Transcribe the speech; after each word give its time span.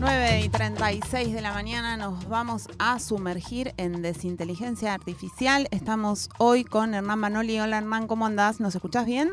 9 0.00 0.40
y 0.46 0.48
36 0.48 1.34
de 1.34 1.42
la 1.42 1.52
mañana 1.52 1.98
nos 1.98 2.26
vamos 2.26 2.68
a 2.78 2.98
sumergir 2.98 3.74
en 3.76 4.00
desinteligencia 4.00 4.94
artificial. 4.94 5.68
Estamos 5.72 6.30
hoy 6.38 6.64
con 6.64 6.94
Hernán 6.94 7.18
Manoli. 7.18 7.60
Hola 7.60 7.76
Hernán, 7.76 8.06
¿cómo 8.06 8.24
andás? 8.24 8.60
¿Nos 8.60 8.74
escuchás 8.74 9.04
bien? 9.04 9.32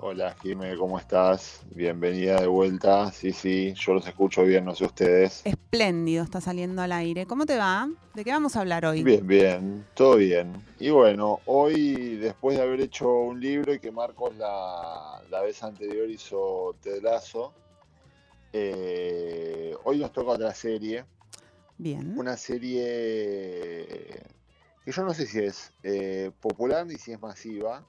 Hola 0.00 0.34
Jimé, 0.42 0.76
¿cómo 0.76 0.98
estás? 0.98 1.62
Bienvenida 1.72 2.40
de 2.40 2.48
vuelta. 2.48 3.12
Sí, 3.12 3.32
sí, 3.32 3.72
yo 3.74 3.94
los 3.94 4.04
escucho 4.08 4.42
bien, 4.42 4.64
no 4.64 4.74
sé 4.74 4.86
ustedes. 4.86 5.42
Espléndido, 5.44 6.24
está 6.24 6.40
saliendo 6.40 6.82
al 6.82 6.90
aire. 6.90 7.26
¿Cómo 7.26 7.46
te 7.46 7.56
va? 7.56 7.88
¿De 8.14 8.24
qué 8.24 8.32
vamos 8.32 8.56
a 8.56 8.62
hablar 8.62 8.84
hoy? 8.84 9.04
Bien, 9.04 9.24
bien, 9.24 9.86
todo 9.94 10.16
bien. 10.16 10.64
Y 10.80 10.90
bueno, 10.90 11.38
hoy 11.46 12.16
después 12.16 12.56
de 12.56 12.64
haber 12.64 12.80
hecho 12.80 13.08
un 13.08 13.40
libro 13.40 13.72
y 13.72 13.78
que 13.78 13.92
Marcos 13.92 14.34
la, 14.36 15.22
la 15.30 15.42
vez 15.42 15.62
anterior 15.62 16.10
hizo 16.10 16.74
Tedlazo, 16.82 17.52
eh, 18.52 19.74
hoy 19.84 19.98
nos 19.98 20.12
toca 20.12 20.32
otra 20.32 20.54
serie. 20.54 21.04
Bien. 21.78 22.18
Una 22.18 22.36
serie 22.36 24.22
que 24.84 24.92
yo 24.92 25.04
no 25.04 25.14
sé 25.14 25.26
si 25.26 25.38
es 25.40 25.72
eh, 25.82 26.30
popular 26.40 26.86
ni 26.86 26.96
si 26.96 27.12
es 27.12 27.20
masiva, 27.20 27.86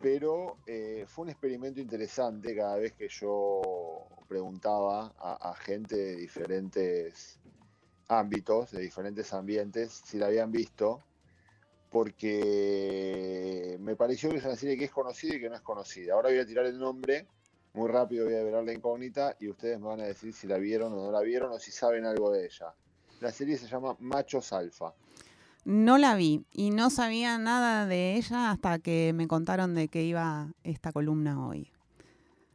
pero 0.00 0.56
eh, 0.66 1.04
fue 1.06 1.24
un 1.24 1.30
experimento 1.30 1.80
interesante 1.80 2.56
cada 2.56 2.76
vez 2.76 2.92
que 2.92 3.08
yo 3.08 3.60
preguntaba 4.28 5.12
a, 5.18 5.50
a, 5.50 5.54
gente 5.54 5.96
de 5.96 6.16
diferentes 6.16 7.38
ámbitos, 8.08 8.70
de 8.70 8.80
diferentes 8.80 9.32
ambientes, 9.34 10.02
si 10.04 10.18
la 10.18 10.26
habían 10.26 10.50
visto, 10.50 11.02
porque 11.90 13.76
me 13.80 13.96
pareció 13.96 14.30
que 14.30 14.38
es 14.38 14.44
una 14.44 14.56
serie 14.56 14.78
que 14.78 14.86
es 14.86 14.90
conocida 14.90 15.36
y 15.36 15.40
que 15.40 15.50
no 15.50 15.56
es 15.56 15.60
conocida. 15.60 16.14
Ahora 16.14 16.30
voy 16.30 16.38
a 16.38 16.46
tirar 16.46 16.64
el 16.64 16.78
nombre 16.78 17.26
muy 17.74 17.88
rápido 17.90 18.26
voy 18.26 18.34
a 18.34 18.42
ver 18.42 18.62
la 18.64 18.72
incógnita 18.72 19.36
y 19.40 19.48
ustedes 19.48 19.78
me 19.80 19.86
van 19.86 20.00
a 20.00 20.04
decir 20.04 20.32
si 20.32 20.46
la 20.46 20.58
vieron 20.58 20.92
o 20.92 20.96
no 20.96 21.10
la 21.12 21.20
vieron 21.20 21.52
o 21.52 21.58
si 21.58 21.70
saben 21.70 22.04
algo 22.04 22.30
de 22.30 22.44
ella. 22.46 22.74
La 23.20 23.30
serie 23.32 23.56
se 23.56 23.66
llama 23.66 23.96
Machos 24.00 24.52
Alfa. 24.52 24.92
No 25.64 25.96
la 25.96 26.16
vi 26.16 26.44
y 26.52 26.70
no 26.70 26.90
sabía 26.90 27.38
nada 27.38 27.86
de 27.86 28.16
ella 28.16 28.50
hasta 28.50 28.78
que 28.80 29.12
me 29.14 29.28
contaron 29.28 29.74
de 29.74 29.88
que 29.88 30.02
iba 30.02 30.48
esta 30.64 30.92
columna 30.92 31.46
hoy. 31.46 31.70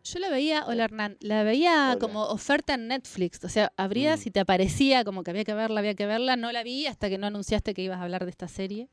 Yo 0.03 0.19
la 0.19 0.29
veía, 0.29 0.65
hola 0.67 0.85
Hernán, 0.85 1.17
la 1.19 1.43
veía 1.43 1.89
Hola. 1.91 1.99
como 1.99 2.23
oferta 2.25 2.75
en 2.75 2.87
Netflix. 2.87 3.43
O 3.43 3.49
sea, 3.49 3.73
abrías 3.75 4.19
Mm. 4.25 4.27
y 4.27 4.31
te 4.31 4.39
aparecía 4.41 5.03
como 5.03 5.23
que 5.23 5.31
había 5.31 5.43
que 5.43 5.53
verla, 5.53 5.79
había 5.79 5.95
que 5.95 6.05
verla. 6.05 6.35
No 6.35 6.51
la 6.51 6.63
vi 6.63 6.85
hasta 6.85 7.09
que 7.09 7.17
no 7.17 7.27
anunciaste 7.27 7.73
que 7.73 7.81
ibas 7.81 7.99
a 7.99 8.03
hablar 8.03 8.23
de 8.25 8.31
esta 8.31 8.47
serie. 8.47 8.87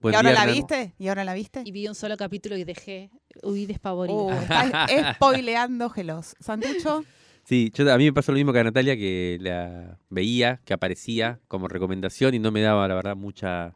Buen 0.00 0.12
¿Y 0.12 0.16
ahora 0.16 0.30
día, 0.30 0.34
la 0.38 0.42
Hernán. 0.42 0.56
viste? 0.56 0.94
¿Y 0.98 1.08
ahora 1.08 1.24
la 1.24 1.34
viste? 1.34 1.62
Y 1.64 1.72
vi 1.72 1.88
un 1.88 1.94
solo 1.94 2.16
capítulo 2.16 2.56
y 2.56 2.64
dejé, 2.64 3.10
huí 3.42 3.66
despavorida. 3.66 4.14
Uh, 4.14 4.30
está 4.42 5.14
spoileando 5.14 5.90
gelos. 5.90 6.36
¿Santucho? 6.40 7.04
Sí, 7.44 7.72
yo, 7.74 7.92
a 7.92 7.96
mí 7.98 8.04
me 8.04 8.12
pasó 8.12 8.30
lo 8.32 8.36
mismo 8.36 8.52
que 8.52 8.60
a 8.60 8.64
Natalia, 8.64 8.96
que 8.96 9.38
la 9.40 9.98
veía, 10.10 10.60
que 10.64 10.74
aparecía 10.74 11.40
como 11.48 11.66
recomendación 11.66 12.34
y 12.34 12.38
no 12.38 12.52
me 12.52 12.60
daba, 12.60 12.86
la 12.86 12.94
verdad, 12.94 13.16
mucha, 13.16 13.74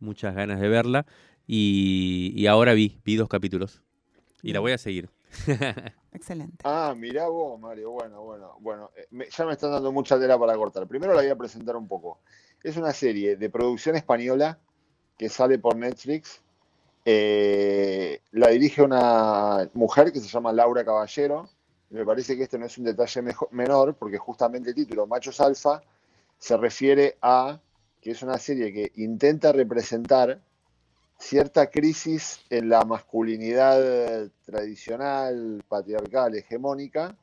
muchas 0.00 0.34
ganas 0.34 0.60
de 0.60 0.68
verla. 0.68 1.04
Y, 1.46 2.32
y 2.36 2.46
ahora 2.46 2.72
vi, 2.72 2.98
vi 3.04 3.16
dos 3.16 3.28
capítulos. 3.28 3.82
Y 4.42 4.52
la 4.52 4.60
voy 4.60 4.72
a 4.72 4.78
seguir. 4.78 5.10
Excelente. 6.12 6.58
Ah, 6.64 6.94
mirá 6.96 7.28
vos, 7.28 7.58
Mario. 7.60 7.90
Bueno, 7.90 8.22
bueno, 8.22 8.56
bueno. 8.60 8.90
eh, 8.96 9.06
me- 9.10 9.28
ya 9.28 9.44
me 9.44 9.52
están 9.52 9.72
dando 9.72 9.90
mucha 9.92 10.18
tela 10.18 10.38
para 10.38 10.54
cortar. 10.56 10.86
Primero 10.86 11.12
la 11.12 11.20
voy 11.20 11.30
a 11.30 11.36
presentar 11.36 11.76
un 11.76 11.88
poco. 11.88 12.20
Es 12.62 12.76
una 12.78 12.92
serie 12.92 13.36
de 13.36 13.50
producción 13.50 13.96
española 13.96 14.58
que 15.16 15.28
sale 15.28 15.58
por 15.58 15.76
Netflix. 15.76 16.40
Eh, 17.04 18.20
la 18.32 18.48
dirige 18.48 18.82
una 18.82 19.68
mujer 19.74 20.12
que 20.12 20.20
se 20.20 20.28
llama 20.28 20.52
Laura 20.52 20.84
Caballero. 20.84 21.48
Me 21.90 22.04
parece 22.04 22.36
que 22.36 22.44
este 22.44 22.58
no 22.58 22.66
es 22.66 22.78
un 22.78 22.84
detalle 22.84 23.22
menor, 23.50 23.94
porque 23.94 24.18
justamente 24.18 24.70
el 24.70 24.74
título 24.74 25.06
Machos 25.06 25.40
Alfa 25.40 25.82
se 26.38 26.56
refiere 26.56 27.16
a 27.22 27.60
que 28.00 28.10
es 28.10 28.22
una 28.22 28.38
serie 28.38 28.72
que 28.72 28.92
intenta 28.96 29.52
representar 29.52 30.40
cierta 31.18 31.70
crisis 31.70 32.40
en 32.50 32.68
la 32.68 32.84
masculinidad 32.84 34.28
tradicional, 34.44 35.62
patriarcal, 35.68 36.34
hegemónica, 36.34 37.16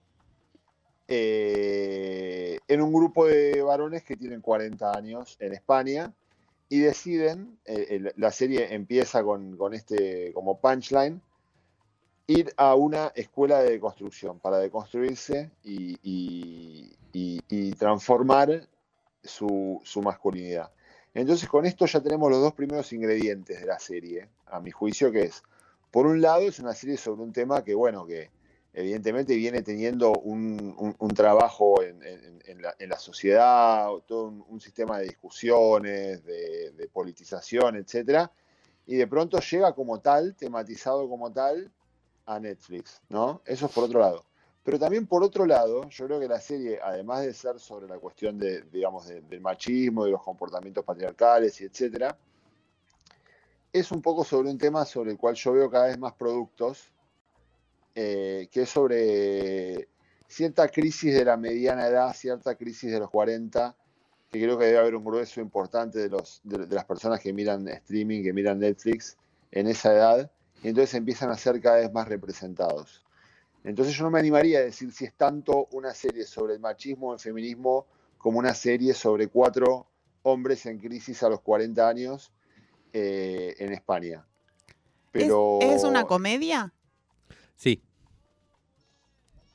eh, 1.07 2.57
en 2.67 2.81
un 2.81 2.93
grupo 2.93 3.27
de 3.27 3.61
varones 3.61 4.03
que 4.03 4.15
tienen 4.15 4.41
40 4.41 4.97
años 4.97 5.35
en 5.39 5.53
España 5.53 6.11
y 6.71 6.79
deciden, 6.79 7.59
eh, 7.65 8.13
la 8.15 8.31
serie 8.31 8.73
empieza 8.73 9.21
con, 9.25 9.57
este 9.73 10.31
como 10.31 10.57
punchline, 10.61 11.21
ir 12.27 12.53
a 12.55 12.75
una 12.75 13.07
escuela 13.13 13.59
de 13.59 13.77
construcción 13.77 14.39
para 14.39 14.57
deconstruirse 14.57 15.51
y, 15.65 15.97
y- 16.01 16.95
y- 17.11 17.41
y 17.49 17.71
transformar 17.73 18.69
su, 19.21 19.81
su 19.83 20.01
masculinidad. 20.01 20.71
Entonces 21.13 21.49
con 21.49 21.65
esto 21.65 21.85
ya 21.85 21.99
tenemos 21.99 22.31
los 22.31 22.39
dos 22.39 22.53
primeros 22.53 22.93
ingredientes 22.93 23.59
de 23.59 23.67
la 23.67 23.77
serie, 23.77 24.29
a 24.45 24.61
mi 24.61 24.71
juicio, 24.71 25.11
que 25.11 25.23
es, 25.23 25.43
por 25.91 26.05
un 26.07 26.21
lado, 26.21 26.43
es 26.47 26.59
una 26.59 26.73
serie 26.73 26.95
sobre 26.95 27.21
un 27.21 27.33
tema 27.33 27.65
que, 27.65 27.75
bueno, 27.75 28.05
que 28.07 28.29
evidentemente 28.73 29.35
viene 29.35 29.61
teniendo 29.61 30.13
un, 30.13 30.95
un- 30.97 31.13
trabajo 31.13 31.81
en, 31.83 32.01
en- 32.03 32.61
la, 32.61 32.99
sociedad, 32.99 33.89
todo 34.07 34.27
un, 34.47 34.61
sistema 34.61 34.99
de 34.99 35.05
discusiones, 35.05 36.23
de, 36.23 36.89
politización, 36.93 37.75
etcétera, 37.75 38.31
y 38.85 38.95
de 38.95 39.07
pronto 39.07 39.39
llega 39.39 39.73
como 39.73 39.99
tal, 39.99 40.35
tematizado 40.35 41.07
como 41.09 41.31
tal, 41.31 41.71
a 42.25 42.39
Netflix, 42.39 43.01
¿no? 43.09 43.41
Eso 43.45 43.65
es 43.65 43.71
por 43.71 43.85
otro 43.85 43.99
lado. 43.99 44.25
Pero 44.63 44.77
también 44.77 45.07
por 45.07 45.23
otro 45.23 45.45
lado, 45.45 45.89
yo 45.89 46.05
creo 46.05 46.19
que 46.19 46.27
la 46.27 46.39
serie, 46.39 46.79
además 46.83 47.23
de 47.23 47.33
ser 47.33 47.59
sobre 47.59 47.87
la 47.87 47.97
cuestión 47.97 48.37
de, 48.37 48.61
digamos, 48.63 49.07
de- 49.07 49.21
del 49.21 49.41
machismo, 49.41 50.05
de 50.05 50.11
los 50.11 50.21
comportamientos 50.21 50.85
patriarcales 50.85 51.59
y 51.61 51.65
etcétera, 51.65 52.15
es 53.73 53.91
un 53.91 54.01
poco 54.01 54.23
sobre 54.23 54.49
un 54.49 54.57
tema 54.57 54.85
sobre 54.85 55.11
el 55.11 55.17
cual 55.17 55.35
yo 55.35 55.53
veo 55.53 55.69
cada 55.69 55.87
vez 55.87 55.97
más 55.97 56.13
productos, 56.13 56.91
eh, 57.95 58.47
que 58.51 58.63
es 58.63 58.69
sobre 58.69 59.87
cierta 60.27 60.67
crisis 60.69 61.13
de 61.13 61.25
la 61.25 61.37
mediana 61.37 61.87
edad, 61.87 62.13
cierta 62.13 62.55
crisis 62.55 62.91
de 62.91 62.99
los 62.99 63.09
40, 63.09 63.75
que 64.31 64.41
creo 64.41 64.57
que 64.57 64.65
debe 64.65 64.77
haber 64.77 64.95
un 64.95 65.03
grueso 65.03 65.41
importante 65.41 65.99
de, 65.99 66.09
los, 66.09 66.39
de, 66.43 66.65
de 66.65 66.75
las 66.75 66.85
personas 66.85 67.19
que 67.19 67.33
miran 67.33 67.67
streaming, 67.67 68.23
que 68.23 68.31
miran 68.33 68.59
Netflix 68.59 69.17
en 69.51 69.67
esa 69.67 69.93
edad, 69.93 70.31
y 70.63 70.69
entonces 70.69 70.93
empiezan 70.95 71.29
a 71.31 71.37
ser 71.37 71.59
cada 71.59 71.77
vez 71.77 71.91
más 71.91 72.07
representados. 72.07 73.03
Entonces 73.63 73.93
yo 73.95 74.03
no 74.05 74.11
me 74.11 74.19
animaría 74.19 74.59
a 74.59 74.63
decir 74.63 74.91
si 74.91 75.05
es 75.05 75.13
tanto 75.13 75.67
una 75.71 75.93
serie 75.93 76.23
sobre 76.25 76.53
el 76.53 76.59
machismo 76.59 77.09
o 77.09 77.13
el 77.13 77.19
feminismo 77.19 77.85
como 78.17 78.39
una 78.39 78.53
serie 78.53 78.93
sobre 78.93 79.27
cuatro 79.27 79.87
hombres 80.23 80.65
en 80.65 80.79
crisis 80.79 81.21
a 81.23 81.29
los 81.29 81.41
40 81.41 81.87
años 81.87 82.31
eh, 82.93 83.55
en 83.59 83.73
España. 83.73 84.25
¿Es- 84.67 84.75
Pero 85.11 85.59
¿Es, 85.61 85.83
una 85.83 86.05
comedia? 86.05 86.73
Sí. 87.61 87.79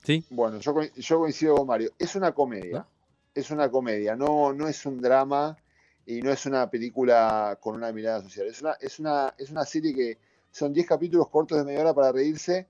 ¿Sí? 0.04 0.24
bueno, 0.30 0.60
yo, 0.60 0.72
coin- 0.72 0.92
yo 0.94 1.18
coincido 1.18 1.56
con 1.56 1.66
Mario. 1.66 1.90
Es 1.98 2.14
una 2.14 2.32
comedia. 2.32 2.78
¿No? 2.78 2.86
Es 3.34 3.50
una 3.50 3.68
comedia, 3.68 4.14
no, 4.16 4.52
no 4.54 4.66
es 4.68 4.86
un 4.86 4.98
drama 5.00 5.58
y 6.06 6.22
no 6.22 6.30
es 6.30 6.46
una 6.46 6.70
película 6.70 7.58
con 7.60 7.74
una 7.74 7.92
mirada 7.92 8.22
social. 8.22 8.46
Es 8.46 8.62
una, 8.62 8.72
es 8.80 8.98
una, 9.00 9.34
es 9.36 9.50
una 9.50 9.64
serie 9.66 9.92
que 9.92 10.18
son 10.52 10.72
10 10.72 10.86
capítulos 10.86 11.28
cortos 11.28 11.58
de 11.58 11.64
media 11.64 11.80
hora 11.80 11.92
para 11.92 12.12
reírse. 12.12 12.68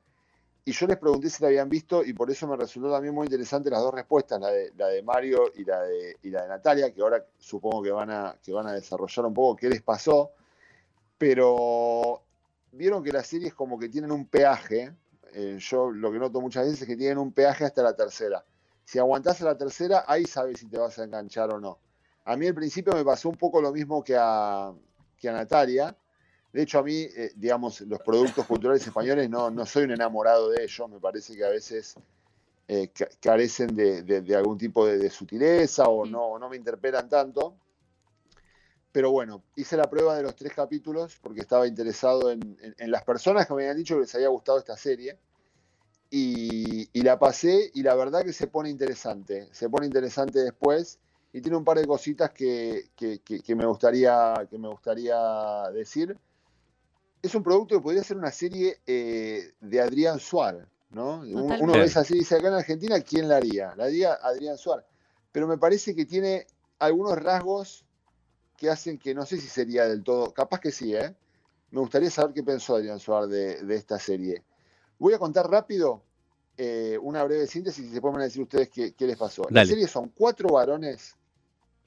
Y 0.64 0.72
yo 0.72 0.86
les 0.86 0.96
pregunté 0.96 1.28
si 1.30 1.42
la 1.42 1.48
habían 1.48 1.68
visto 1.68 2.02
y 2.02 2.14
por 2.14 2.30
eso 2.30 2.48
me 2.48 2.56
resultó 2.56 2.90
también 2.90 3.14
muy 3.14 3.26
interesante 3.26 3.70
las 3.70 3.80
dos 3.82 3.94
respuestas, 3.94 4.40
la 4.40 4.48
de, 4.48 4.72
la 4.76 4.88
de 4.88 5.02
Mario 5.02 5.52
y 5.54 5.64
la 5.64 5.82
de, 5.82 6.16
y 6.22 6.30
la 6.30 6.42
de 6.44 6.48
Natalia, 6.48 6.92
que 6.92 7.02
ahora 7.02 7.24
supongo 7.38 7.82
que 7.82 7.90
van, 7.92 8.10
a, 8.10 8.36
que 8.42 8.52
van 8.52 8.66
a 8.66 8.72
desarrollar 8.72 9.26
un 9.26 9.34
poco 9.34 9.56
qué 9.56 9.68
les 9.68 9.82
pasó. 9.82 10.32
Pero 11.18 12.22
vieron 12.72 13.02
que 13.02 13.12
las 13.12 13.26
series 13.26 13.54
como 13.54 13.78
que 13.78 13.88
tienen 13.88 14.10
un 14.12 14.26
peaje. 14.26 14.92
Eh, 15.36 15.56
yo 15.60 15.90
lo 15.90 16.10
que 16.12 16.18
noto 16.18 16.40
muchas 16.40 16.64
veces 16.66 16.82
es 16.82 16.88
que 16.88 16.96
tienen 16.96 17.18
un 17.18 17.32
peaje 17.32 17.64
hasta 17.64 17.82
la 17.82 17.94
tercera. 17.94 18.44
Si 18.84 18.98
aguantás 18.98 19.40
a 19.42 19.46
la 19.46 19.58
tercera, 19.58 20.04
ahí 20.06 20.24
sabes 20.26 20.60
si 20.60 20.66
te 20.68 20.78
vas 20.78 20.98
a 20.98 21.04
enganchar 21.04 21.50
o 21.52 21.60
no. 21.60 21.78
A 22.24 22.36
mí 22.36 22.46
al 22.46 22.54
principio 22.54 22.94
me 22.94 23.04
pasó 23.04 23.28
un 23.28 23.36
poco 23.36 23.60
lo 23.60 23.72
mismo 23.72 24.02
que 24.02 24.16
a, 24.18 24.72
que 25.18 25.28
a 25.28 25.32
Natalia. 25.32 25.96
De 26.52 26.62
hecho, 26.62 26.78
a 26.78 26.82
mí, 26.82 26.94
eh, 27.16 27.32
digamos, 27.36 27.80
los 27.82 28.00
productos 28.00 28.46
culturales 28.46 28.86
españoles 28.86 29.28
no, 29.30 29.50
no 29.50 29.66
soy 29.66 29.84
un 29.84 29.92
enamorado 29.92 30.50
de 30.50 30.64
ellos. 30.64 30.88
Me 30.90 31.00
parece 31.00 31.36
que 31.36 31.44
a 31.44 31.50
veces 31.50 31.94
eh, 32.68 32.88
ca- 32.92 33.08
carecen 33.20 33.74
de, 33.76 34.02
de- 34.02 34.22
de 34.22 34.36
algún 34.36 34.58
tipo 34.58 34.86
de, 34.86 34.98
de 34.98 35.10
sutileza 35.10 35.84
o 35.84 36.06
no, 36.06 36.38
no 36.38 36.48
me 36.48 36.56
interpelan 36.56 37.08
tanto. 37.08 37.56
Pero 38.92 39.10
bueno, 39.10 39.44
hice 39.56 39.76
la 39.76 39.90
prueba 39.90 40.16
de 40.16 40.22
los 40.22 40.34
tres 40.36 40.52
capítulos 40.54 41.18
porque 41.22 41.40
estaba 41.42 41.66
interesado 41.66 42.30
en, 42.30 42.40
en- 42.62 42.74
en 42.78 42.90
las 42.90 43.04
personas 43.04 43.46
que 43.46 43.54
me 43.54 43.62
habían 43.62 43.76
dicho 43.76 43.94
que 43.96 44.02
les 44.02 44.14
había 44.14 44.28
gustado 44.28 44.58
esta 44.58 44.76
serie. 44.76 45.18
Y, 46.18 46.88
y 46.94 47.02
la 47.02 47.18
pasé 47.18 47.70
y 47.74 47.82
la 47.82 47.94
verdad 47.94 48.22
que 48.24 48.32
se 48.32 48.46
pone 48.46 48.70
interesante. 48.70 49.50
Se 49.52 49.68
pone 49.68 49.84
interesante 49.84 50.38
después 50.38 50.98
y 51.30 51.42
tiene 51.42 51.58
un 51.58 51.64
par 51.64 51.78
de 51.78 51.86
cositas 51.86 52.30
que, 52.30 52.88
que- 52.96 53.18
que- 53.20 53.40
que 53.40 53.54
me, 53.54 53.66
gustaría, 53.66 54.32
que 54.48 54.56
me 54.56 54.68
gustaría 54.68 55.18
decir. 55.74 56.16
Es 57.20 57.34
un 57.34 57.42
producto 57.42 57.74
que 57.76 57.82
podría 57.82 58.02
ser 58.02 58.16
una 58.16 58.30
serie 58.30 58.80
eh, 58.86 59.52
de 59.60 59.78
Adrián 59.82 60.18
Suárez, 60.18 60.66
¿no? 60.88 61.16
Un- 61.18 61.28
Uno 61.34 61.52
Totalmente. 61.52 61.80
ve 61.80 62.00
así, 62.00 62.14
dice 62.14 62.36
acá 62.36 62.48
en 62.48 62.54
Argentina, 62.54 62.98
¿quién 63.02 63.28
la 63.28 63.36
haría? 63.36 63.74
La 63.76 63.84
haría 63.84 64.14
Adrián 64.14 64.56
Suárez. 64.56 64.86
Pero 65.32 65.46
me 65.46 65.58
parece 65.58 65.94
que 65.94 66.06
tiene 66.06 66.46
algunos 66.78 67.18
rasgos 67.18 67.84
que 68.56 68.70
hacen 68.70 68.96
que 68.98 69.14
no 69.14 69.26
sé 69.26 69.36
si 69.36 69.48
sería 69.48 69.86
del 69.86 70.02
todo, 70.02 70.32
capaz 70.32 70.60
que 70.60 70.72
sí, 70.72 70.94
¿eh? 70.94 71.14
Me 71.72 71.80
gustaría 71.80 72.08
saber 72.10 72.32
qué 72.32 72.42
pensó 72.42 72.76
Adrián 72.76 73.00
Suárez 73.00 73.28
de, 73.28 73.62
de 73.64 73.74
esta 73.76 73.98
serie. 73.98 74.44
Voy 74.98 75.12
a 75.12 75.18
contar 75.18 75.50
rápido 75.50 76.05
eh, 76.58 76.98
una 77.00 77.22
breve 77.24 77.46
síntesis 77.46 77.84
y 77.84 77.92
se 77.92 78.00
pueden 78.00 78.20
decir 78.20 78.42
ustedes 78.42 78.70
qué, 78.70 78.94
qué 78.94 79.06
les 79.06 79.16
pasó. 79.16 79.46
La 79.50 79.66
serie 79.66 79.86
son 79.86 80.10
cuatro 80.10 80.48
varones 80.48 81.16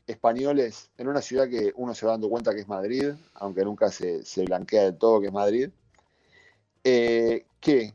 españoles 0.05 0.89
en 0.97 1.07
una 1.07 1.21
ciudad 1.21 1.47
que 1.47 1.71
uno 1.75 1.93
se 1.93 2.05
va 2.05 2.13
dando 2.13 2.29
cuenta 2.29 2.53
que 2.53 2.61
es 2.61 2.67
Madrid, 2.67 3.11
aunque 3.35 3.63
nunca 3.63 3.91
se, 3.91 4.23
se 4.25 4.43
blanquea 4.43 4.83
del 4.83 4.97
todo 4.97 5.21
que 5.21 5.27
es 5.27 5.33
Madrid, 5.33 5.69
eh, 6.83 7.45
que 7.59 7.93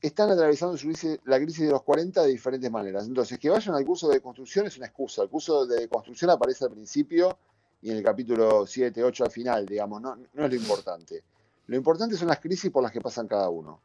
están 0.00 0.30
atravesando 0.30 0.76
su 0.76 0.88
la 1.24 1.38
crisis 1.38 1.66
de 1.66 1.70
los 1.70 1.82
40 1.82 2.22
de 2.22 2.28
diferentes 2.28 2.70
maneras. 2.70 3.06
Entonces, 3.06 3.38
que 3.38 3.50
vayan 3.50 3.74
al 3.74 3.84
curso 3.84 4.08
de 4.08 4.20
construcción 4.20 4.66
es 4.66 4.76
una 4.76 4.86
excusa. 4.86 5.22
El 5.22 5.28
curso 5.28 5.66
de 5.66 5.88
construcción 5.88 6.30
aparece 6.30 6.64
al 6.64 6.72
principio 6.72 7.38
y 7.82 7.90
en 7.90 7.98
el 7.98 8.02
capítulo 8.02 8.66
7, 8.66 9.02
8 9.02 9.24
al 9.24 9.30
final, 9.30 9.66
digamos, 9.66 10.00
no, 10.00 10.16
no 10.16 10.44
es 10.44 10.50
lo 10.50 10.56
importante. 10.56 11.22
Lo 11.66 11.76
importante 11.76 12.16
son 12.16 12.28
las 12.28 12.40
crisis 12.40 12.70
por 12.70 12.82
las 12.82 12.92
que 12.92 13.00
pasan 13.00 13.28
cada 13.28 13.48
uno. 13.48 13.80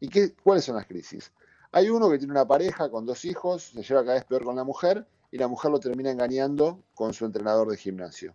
¿Y 0.00 0.08
qué, 0.08 0.32
cuáles 0.34 0.64
son 0.64 0.76
las 0.76 0.86
crisis? 0.86 1.32
Hay 1.76 1.90
uno 1.90 2.08
que 2.08 2.18
tiene 2.18 2.30
una 2.30 2.46
pareja 2.46 2.88
con 2.88 3.04
dos 3.04 3.24
hijos, 3.24 3.72
se 3.74 3.82
lleva 3.82 4.02
cada 4.02 4.14
vez 4.14 4.24
peor 4.24 4.44
con 4.44 4.54
la 4.54 4.62
mujer 4.62 5.08
y 5.32 5.38
la 5.38 5.48
mujer 5.48 5.72
lo 5.72 5.80
termina 5.80 6.08
engañando 6.08 6.84
con 6.94 7.12
su 7.12 7.24
entrenador 7.24 7.68
de 7.68 7.76
gimnasio. 7.76 8.32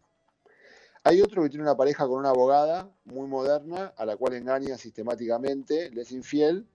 Hay 1.06 1.22
otro 1.22 1.44
que 1.44 1.50
tiene 1.50 1.64
una 1.64 1.78
pareja 1.78 2.06
con 2.06 2.20
una 2.20 2.32
abogada 2.32 2.90
muy 3.06 3.30
moderna, 3.30 3.94
a 3.96 4.06
la 4.06 4.18
cual 4.18 4.34
engaña 4.34 4.78
sistemáticamente, 4.78 5.90
le 5.92 6.02
es 6.02 6.12
infiel, 6.12 6.68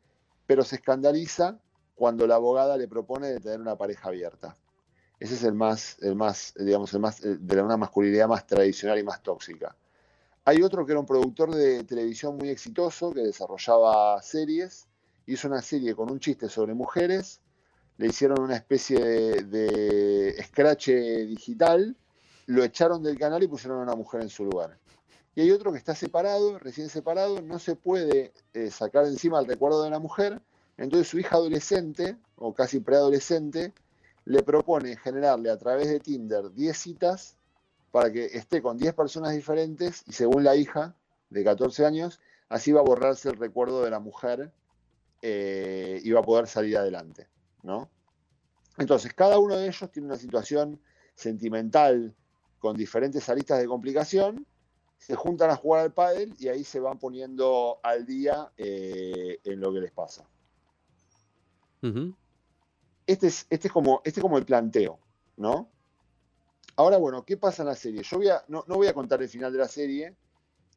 pero 0.46 0.64
se 0.64 0.76
escandaliza 0.76 1.58
cuando 1.94 2.26
la 2.26 2.36
abogada 2.36 2.78
le 2.78 2.88
propone 2.88 3.26
de 3.26 3.40
tener 3.40 3.60
una 3.60 3.76
pareja 3.76 4.08
abierta. 4.08 4.56
Ese 5.20 5.34
es 5.34 5.44
el 5.44 5.52
más, 5.52 5.98
el 6.00 6.16
más, 6.16 6.54
digamos, 6.56 6.94
el 6.94 7.00
más, 7.00 7.22
eh, 7.22 7.36
de 7.38 7.60
una 7.60 7.76
masculinidad 7.76 8.26
más 8.26 8.46
tradicional 8.46 8.98
y 8.98 9.02
más 9.02 9.22
tóxica. 9.22 9.76
Hay 10.46 10.62
otro 10.62 10.86
que 10.86 10.92
era 10.92 11.00
un 11.00 11.06
productor 11.06 11.54
de 11.54 11.84
televisión 11.84 12.38
muy 12.38 12.48
exitoso 12.48 13.12
que 13.12 13.20
desarrollaba 13.20 14.22
series, 14.22 14.86
hizo 15.26 15.48
una 15.48 15.62
serie 15.62 15.94
con 15.94 16.10
un 16.10 16.20
chiste 16.20 16.48
sobre 16.48 16.74
mujeres, 16.74 17.40
le 17.96 18.08
hicieron 18.08 18.40
una 18.40 18.56
especie 18.56 18.98
de, 18.98 20.36
scratch 20.44 20.88
digital, 20.88 21.96
lo 22.46 22.64
echaron 22.64 23.02
del 23.02 23.18
canal 23.18 23.42
y 23.42 23.48
pusieron 23.48 23.78
a 23.78 23.82
una 23.82 23.94
mujer 23.94 24.22
en 24.22 24.28
su 24.28 24.44
lugar. 24.44 24.78
Y 25.34 25.40
hay 25.40 25.50
otro 25.50 25.72
que 25.72 25.78
está 25.78 25.94
separado, 25.94 26.58
recién 26.58 26.88
separado, 26.88 27.40
no 27.42 27.58
se 27.58 27.74
puede 27.76 28.32
eh, 28.52 28.70
sacar 28.70 29.06
encima 29.06 29.40
el 29.40 29.46
recuerdo 29.46 29.82
de 29.82 29.90
la 29.90 29.98
mujer, 29.98 30.40
entonces 30.76 31.08
su 31.08 31.18
hija 31.18 31.36
adolescente, 31.36 32.16
o 32.36 32.52
casi 32.52 32.80
preadolescente, 32.80 33.72
le 34.24 34.42
propone 34.42 34.96
generarle 34.96 35.50
a 35.50 35.58
través 35.58 35.88
de 35.88 36.00
Tinder 36.00 36.52
10 36.52 36.76
citas 36.76 37.36
para 37.90 38.10
que 38.10 38.26
esté 38.26 38.62
con 38.62 38.76
10 38.76 38.94
personas 38.94 39.32
diferentes 39.32 40.02
y 40.06 40.12
según 40.12 40.44
la 40.44 40.56
hija 40.56 40.96
de 41.30 41.44
14 41.44 41.84
años, 41.84 42.20
así 42.48 42.72
va 42.72 42.80
a 42.80 42.84
borrarse 42.84 43.28
el 43.28 43.36
recuerdo 43.36 43.84
de 43.84 43.90
la 43.90 44.00
mujer 44.00 44.52
eh, 45.26 46.12
va 46.14 46.20
a 46.20 46.22
poder 46.22 46.46
salir 46.46 46.76
adelante, 46.76 47.26
¿no? 47.62 47.88
Entonces, 48.76 49.14
cada 49.14 49.38
uno 49.38 49.56
de 49.56 49.68
ellos 49.68 49.90
tiene 49.90 50.08
una 50.08 50.18
situación 50.18 50.78
sentimental 51.14 52.14
con 52.58 52.76
diferentes 52.76 53.26
aristas 53.30 53.58
de 53.58 53.66
complicación, 53.66 54.46
se 54.98 55.14
juntan 55.14 55.50
a 55.50 55.56
jugar 55.56 55.82
al 55.82 55.92
pádel 55.92 56.34
y 56.38 56.48
ahí 56.48 56.62
se 56.62 56.78
van 56.78 56.98
poniendo 56.98 57.78
al 57.82 58.04
día 58.04 58.52
eh, 58.58 59.40
en 59.44 59.60
lo 59.60 59.72
que 59.72 59.80
les 59.80 59.92
pasa. 59.92 60.24
Este 63.06 63.26
es, 63.26 63.46
este, 63.48 63.68
es 63.68 63.72
como, 63.72 64.02
este 64.04 64.20
es 64.20 64.22
como 64.22 64.36
el 64.36 64.44
planteo, 64.44 64.98
¿no? 65.36 65.70
Ahora, 66.76 66.98
bueno, 66.98 67.24
¿qué 67.24 67.36
pasa 67.36 67.62
en 67.62 67.68
la 67.68 67.74
serie? 67.74 68.02
Yo 68.02 68.18
voy 68.18 68.28
a, 68.28 68.44
no, 68.48 68.64
no 68.66 68.76
voy 68.76 68.88
a 68.88 68.94
contar 68.94 69.22
el 69.22 69.28
final 69.28 69.52
de 69.52 69.58
la 69.58 69.68
serie, 69.68 70.14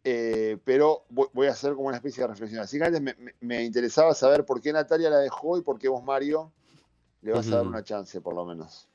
eh, 0.09 0.57
pero 0.63 1.03
voy, 1.09 1.27
voy 1.33 1.47
a 1.47 1.51
hacer 1.51 1.73
como 1.75 1.87
una 1.89 1.97
especie 1.97 2.21
de 2.23 2.27
reflexión. 2.27 2.61
Así 2.61 2.77
que 2.77 2.85
antes 2.85 3.01
me, 3.01 3.13
me- 3.15 3.33
me 3.41 3.63
interesaba 3.65 4.13
saber 4.13 4.45
por 4.45 4.61
qué 4.61 4.71
Natalia 4.71 5.09
la 5.09 5.17
dejó 5.19 5.57
y 5.57 5.61
por 5.61 5.77
qué 5.77 5.89
vos, 5.89 6.01
Mario, 6.03 6.51
le 7.21 7.31
vas 7.33 7.51
a 7.51 7.57
dar 7.57 7.67
una 7.67 7.83
chance, 7.83 8.21
por 8.21 8.33
lo 8.33 8.45
menos. 8.45 8.87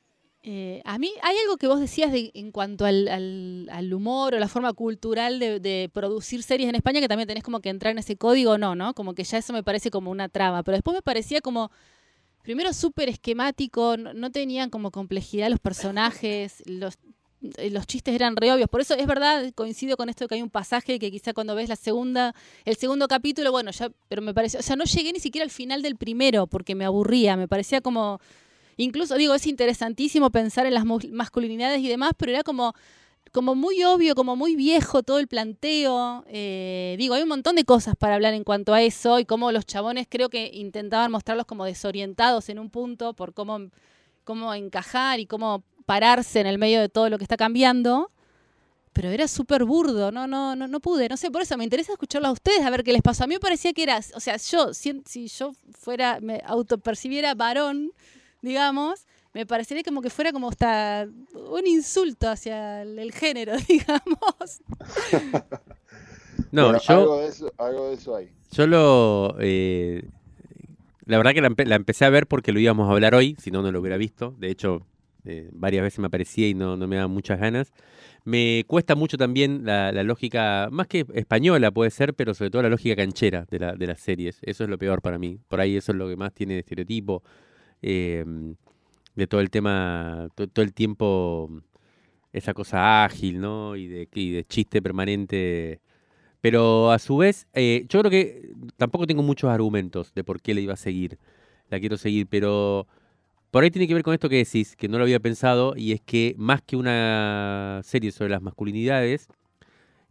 Eh, 0.45 0.81
a 0.83 0.97
mí 0.97 1.13
hay 1.21 1.37
algo 1.43 1.55
que 1.57 1.67
vos 1.67 1.79
decías 1.79 2.11
de, 2.11 2.31
en 2.33 2.51
cuanto 2.51 2.83
al, 2.85 3.07
al- 3.07 3.69
al 3.71 3.93
humor 3.93 4.33
o 4.35 4.39
la 4.39 4.49
forma 4.49 4.73
cultural 4.73 5.39
de, 5.39 5.59
de 5.61 5.89
producir 5.93 6.43
series 6.43 6.67
en 6.67 6.75
España, 6.75 6.99
que 6.99 7.07
también 7.07 7.27
tenés 7.27 7.43
como 7.43 7.61
que 7.61 7.69
entrar 7.69 7.91
en 7.91 7.99
ese 7.99 8.17
código, 8.17 8.57
no, 8.57 8.75
¿no? 8.75 8.93
Como 8.93 9.13
que 9.13 9.23
ya 9.23 9.37
eso 9.37 9.53
me 9.53 9.63
parece 9.63 9.89
como 9.91 10.11
una 10.11 10.27
traba. 10.29 10.63
Pero 10.63 10.75
después 10.77 10.95
me 10.95 11.01
parecía 11.01 11.39
como, 11.41 11.71
primero 12.41 12.73
súper 12.73 13.07
esquemático, 13.09 13.95
no, 13.97 14.13
no 14.13 14.31
tenían 14.31 14.69
como 14.69 14.91
complejidad 14.91 15.49
los 15.49 15.59
personajes, 15.59 16.61
los, 16.65 16.95
los 17.71 17.87
chistes 17.87 18.15
eran 18.15 18.35
re 18.35 18.51
obvios. 18.51 18.69
Por 18.69 18.81
eso 18.81 18.93
es 18.95 19.05
verdad, 19.05 19.51
coincido 19.53 19.97
con 19.97 20.09
esto 20.09 20.27
que 20.27 20.35
hay 20.35 20.41
un 20.41 20.49
pasaje 20.49 20.99
que 20.99 21.11
quizá 21.11 21.33
cuando 21.33 21.55
ves 21.55 21.69
la 21.69 21.75
segunda, 21.75 22.33
el 22.65 22.75
segundo 22.77 23.07
capítulo, 23.07 23.51
bueno, 23.51 23.71
pero 24.07 24.21
me 24.21 24.33
pareció, 24.33 24.59
o 24.59 24.63
sea, 24.63 24.75
no 24.75 24.85
llegué 24.85 25.13
ni 25.13 25.19
siquiera 25.19 25.43
al 25.43 25.51
final 25.51 25.81
del 25.81 25.95
primero 25.95 26.47
porque 26.47 26.75
me 26.75 26.85
aburría, 26.85 27.37
me 27.37 27.47
parecía 27.47 27.81
como 27.81 28.19
Incluso, 28.77 29.15
digo, 29.15 29.33
es 29.33 29.45
interesantísimo 29.47 30.31
pensar 30.31 30.65
en 30.65 30.73
las 30.73 30.85
masculinidades 30.85 31.81
y 31.81 31.87
demás, 31.87 32.13
pero 32.17 32.31
era 32.31 32.43
como, 32.43 32.73
como 33.31 33.55
muy 33.55 33.83
obvio, 33.83 34.15
como 34.15 34.35
muy 34.35 34.55
viejo 34.55 35.03
todo 35.03 35.19
el 35.19 35.27
planteo. 35.27 36.23
Eh, 36.27 36.95
digo, 36.97 37.13
hay 37.13 37.23
un 37.23 37.29
montón 37.29 37.55
de 37.55 37.65
cosas 37.65 37.95
para 37.95 38.15
hablar 38.15 38.33
en 38.33 38.43
cuanto 38.43 38.73
a 38.73 38.81
eso 38.81 39.19
y 39.19 39.25
cómo 39.25 39.51
los 39.51 39.65
chabones 39.65 40.07
creo 40.09 40.29
que 40.29 40.49
intentaban 40.53 41.11
mostrarlos 41.11 41.45
como 41.45 41.65
desorientados 41.65 42.49
en 42.49 42.59
un 42.59 42.69
punto 42.69 43.13
por 43.13 43.33
cómo, 43.33 43.59
cómo 44.23 44.53
encajar 44.53 45.19
y 45.19 45.27
cómo 45.27 45.63
pararse 45.85 46.39
en 46.41 46.47
el 46.47 46.57
medio 46.57 46.81
de 46.81 46.89
todo 46.89 47.09
lo 47.09 47.17
que 47.17 47.23
está 47.25 47.37
cambiando. 47.37 48.11
Pero 48.93 49.09
era 49.09 49.27
súper 49.27 49.65
burdo, 49.65 50.11
no, 50.11 50.27
no, 50.27 50.55
no, 50.55 50.67
no 50.67 50.79
pude, 50.79 51.09
no 51.09 51.17
sé, 51.17 51.31
por 51.31 51.41
eso 51.41 51.57
me 51.57 51.63
interesa 51.63 51.93
escucharlo 51.93 52.27
a 52.27 52.31
ustedes, 52.31 52.61
a 52.61 52.69
ver 52.69 52.83
qué 52.83 52.93
les 52.93 53.01
pasó. 53.01 53.23
A 53.23 53.27
mí 53.27 53.33
me 53.35 53.39
parecía 53.39 53.73
que 53.73 53.81
era, 53.83 53.99
o 54.15 54.19
sea, 54.19 54.37
yo, 54.37 54.73
si, 54.75 55.01
si 55.07 55.27
yo 55.29 55.53
fuera, 55.79 56.19
me 56.21 56.41
autopercibiera 56.45 57.33
varón, 57.33 57.91
digamos, 58.41 59.07
me 59.33 59.47
parecería 59.47 59.81
como 59.83 60.01
que 60.03 60.11
fuera 60.11 60.31
como 60.31 60.49
hasta 60.49 61.07
un 61.33 61.65
insulto 61.65 62.29
hacia 62.29 62.83
el, 62.83 62.99
el 62.99 63.11
género, 63.13 63.53
digamos. 63.67 64.61
No, 66.51 66.75
Bueno, 66.75 66.77
yo, 66.77 66.95
algo, 66.99 67.19
de 67.19 67.27
eso, 67.27 67.53
algo 67.57 67.89
de 67.89 67.93
eso 67.95 68.15
hay. 68.15 68.31
yo 68.51 68.67
lo. 68.67 69.35
eh, 69.39 70.03
la 71.05 71.17
verdad 71.17 71.33
que 71.33 71.41
la, 71.41 71.49
empe- 71.49 71.65
la 71.65 71.75
empecé 71.75 72.05
a 72.05 72.09
ver 72.09 72.27
porque 72.27 72.51
lo 72.51 72.59
íbamos 72.59 72.89
a 72.89 72.93
hablar 72.93 73.15
hoy, 73.15 73.35
si 73.41 73.51
no, 73.51 73.61
no 73.61 73.71
lo 73.71 73.79
hubiera 73.81 73.97
visto. 73.97 74.35
De 74.37 74.49
hecho, 74.49 74.85
eh, 75.25 75.49
varias 75.53 75.83
veces 75.83 75.99
me 75.99 76.07
aparecía 76.07 76.47
y 76.49 76.53
no, 76.53 76.77
no 76.77 76.87
me 76.87 76.97
daban 76.97 77.11
muchas 77.11 77.39
ganas. 77.39 77.71
Me 78.25 78.63
cuesta 78.67 78.95
mucho 78.95 79.17
también 79.17 79.65
la, 79.65 79.91
la 79.91 80.03
lógica, 80.03 80.69
más 80.71 80.87
que 80.87 81.05
española 81.13 81.71
puede 81.71 81.91
ser, 81.91 82.13
pero 82.15 82.33
sobre 82.33 82.51
todo 82.51 82.61
la 82.63 82.69
lógica 82.69 82.95
canchera 82.95 83.45
de, 83.49 83.59
la- 83.59 83.75
de 83.75 83.87
las 83.87 83.99
series. 84.01 84.39
Eso 84.43 84.63
es 84.65 84.69
lo 84.69 84.77
peor 84.77 85.01
para 85.01 85.19
mí. 85.19 85.39
Por 85.47 85.59
ahí 85.61 85.77
eso 85.77 85.91
es 85.93 85.97
lo 85.97 86.07
que 86.09 86.15
más 86.17 86.33
tiene 86.33 86.55
de 86.55 86.59
estereotipo. 86.61 87.23
eh, 87.81 88.25
de 89.15 89.27
todo 89.27 89.41
el 89.41 89.49
tema, 89.51 90.29
to- 90.35 90.47
todo 90.47 90.63
el 90.65 90.73
tiempo, 90.73 91.49
esa 92.33 92.53
cosa 92.53 93.05
ágil, 93.05 93.39
¿no? 93.41 93.75
Y 93.75 93.87
de, 93.87 94.09
y 94.13 94.31
de 94.31 94.45
chiste 94.45 94.81
permanente. 94.81 95.81
Pero 96.41 96.91
a 96.91 96.99
su 96.99 97.17
vez, 97.17 97.47
eh, 97.53 97.85
yo 97.89 97.99
creo 98.01 98.11
que 98.11 98.51
tampoco 98.77 99.07
tengo 99.07 99.23
muchos 99.23 99.49
argumentos 99.51 100.13
de 100.15 100.23
por 100.23 100.41
qué 100.41 100.53
le 100.55 100.61
iba 100.61 100.73
a 100.73 100.77
seguir. 100.77 101.19
La 101.69 101.79
quiero 101.79 101.97
seguir, 101.97 102.27
pero 102.29 102.87
por 103.53 103.63
ahí 103.63 103.69
tiene 103.69 103.87
que 103.87 103.93
ver 103.93 104.01
con 104.01 104.15
esto 104.15 104.29
que 104.29 104.37
decís, 104.37 104.75
que 104.75 104.87
no 104.87 104.97
lo 104.97 105.03
había 105.03 105.19
pensado, 105.19 105.75
y 105.77 105.91
es 105.91 106.01
que 106.01 106.33
más 106.39 106.63
que 106.63 106.75
una 106.75 107.81
serie 107.83 108.11
sobre 108.11 108.31
las 108.31 108.41
masculinidades, 108.41 109.27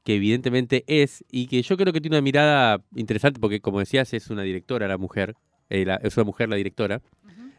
que 0.05 0.15
evidentemente 0.15 0.85
es, 0.87 1.25
y 1.29 1.49
que 1.49 1.61
yo 1.61 1.77
creo 1.77 1.93
que 1.93 2.01
tiene 2.01 2.17
una 2.17 2.23
mirada 2.23 2.85
interesante, 2.95 3.41
porque 3.41 3.61
como 3.61 3.81
decías, 3.81 4.13
es 4.15 4.31
una 4.31 4.43
directora 4.43 4.87
la 4.87 4.97
mujer, 4.97 5.35
eh, 5.71 5.85
la- 5.85 5.97
es 5.97 6.17
una 6.17 6.23
mujer 6.23 6.49
la 6.51 6.55
directora, 6.57 7.03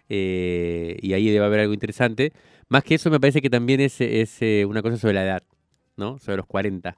eh, 0.08 0.98
y 1.02 1.12
ahí 1.12 1.30
debe 1.30 1.46
haber 1.46 1.60
algo 1.60 1.74
interesante. 1.74 2.32
Más 2.70 2.86
que 2.86 2.96
eso, 2.96 3.10
me 3.12 3.20
parece 3.20 3.42
que 3.42 3.50
también 3.50 3.82
es, 3.82 4.00
es, 4.00 4.42
eh, 4.42 4.64
una 4.66 4.82
cosa 4.82 4.96
sobre 4.96 5.16
la 5.16 5.24
edad, 5.26 5.44
¿no? 5.98 6.18
Sobre 6.20 6.38
los 6.38 6.46
40 6.46 6.98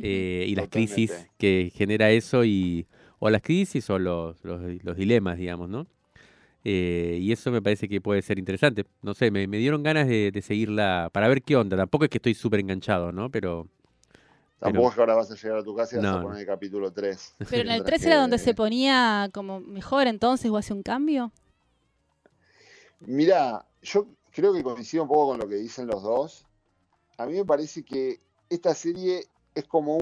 eh, 0.00 0.44
y 0.48 0.54
las 0.54 0.66
crisis 0.68 1.10
que 1.38 1.72
genera 1.74 2.10
eso 2.12 2.44
y 2.44 2.86
o 3.18 3.30
las 3.30 3.42
crisis 3.42 3.90
o 3.90 3.98
los, 3.98 4.44
los, 4.44 4.60
los 4.84 4.96
dilemas, 4.96 5.38
digamos, 5.38 5.68
¿no? 5.68 5.88
Eh, 6.64 7.18
y 7.20 7.32
eso 7.32 7.50
me 7.50 7.62
parece 7.62 7.88
que 7.88 8.00
puede 8.00 8.22
ser 8.22 8.38
interesante. 8.38 8.86
No 9.02 9.14
sé, 9.14 9.30
me, 9.30 9.46
me 9.48 9.58
dieron 9.58 9.82
ganas 9.82 10.08
de, 10.08 10.30
de 10.32 10.42
seguirla 10.42 11.10
para 11.12 11.28
ver 11.28 11.42
qué 11.42 11.56
onda. 11.56 11.76
Tampoco 11.76 12.04
es 12.04 12.10
que 12.10 12.18
estoy 12.18 12.34
súper 12.34 12.60
enganchado, 12.60 13.12
¿no? 13.12 13.30
Pero 13.30 13.68
Tampoco 14.58 14.88
es 14.88 14.94
que 14.94 15.00
ahora 15.00 15.14
vas 15.14 15.30
a 15.30 15.34
llegar 15.34 15.58
a 15.58 15.62
tu 15.64 15.74
casa 15.74 15.94
y 15.96 15.98
vas 15.98 16.04
No, 16.04 16.14
a 16.14 16.20
poner 16.20 16.40
el 16.40 16.46
capítulo 16.46 16.90
3. 16.92 17.34
Pero 17.48 17.62
en 17.62 17.70
el 17.70 17.84
3 17.84 18.04
era 18.06 18.16
donde 18.20 18.38
se 18.38 18.54
ponía 18.54 19.28
como 19.34 19.60
mejor 19.60 20.06
entonces 20.06 20.50
o 20.50 20.56
hace 20.56 20.72
un 20.72 20.82
cambio. 20.82 21.32
Mira, 23.00 23.66
yo 23.82 24.06
creo 24.30 24.52
que 24.52 24.62
coincido 24.62 25.02
un 25.04 25.08
poco 25.08 25.28
con 25.28 25.38
lo 25.40 25.48
que 25.48 25.56
dicen 25.56 25.86
los 25.86 26.02
dos. 26.02 26.46
A 27.18 27.26
mí 27.26 27.34
me 27.34 27.44
parece 27.44 27.84
que 27.84 28.20
esta 28.50 28.74
serie 28.74 29.26
es 29.54 29.64
como, 29.66 29.98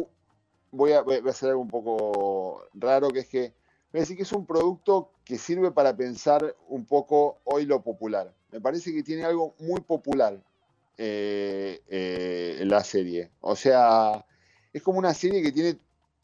voy 0.72 0.92
a, 0.92 1.02
voy 1.02 1.16
a 1.26 1.30
hacer 1.30 1.50
algo 1.50 1.62
un 1.62 1.68
poco 1.68 2.64
raro, 2.74 3.10
que 3.10 3.20
es 3.20 3.28
que 3.28 3.54
a 3.98 4.02
decir 4.02 4.16
que 4.16 4.22
es 4.22 4.32
un 4.32 4.46
producto 4.46 5.10
que 5.24 5.38
sirve 5.38 5.70
para 5.72 5.96
pensar 5.96 6.54
un 6.68 6.84
poco 6.84 7.38
hoy 7.44 7.66
lo 7.66 7.82
popular. 7.82 8.32
Me 8.52 8.60
parece 8.60 8.92
que 8.92 9.02
tiene 9.02 9.24
algo 9.24 9.54
muy 9.58 9.80
popular 9.80 10.40
eh, 10.96 11.80
eh, 11.88 12.62
la 12.66 12.84
serie. 12.84 13.30
O 13.40 13.56
sea, 13.56 14.24
es 14.72 14.82
como 14.82 14.98
una 14.98 15.14
serie 15.14 15.42
que 15.42 15.52
tiene 15.52 15.76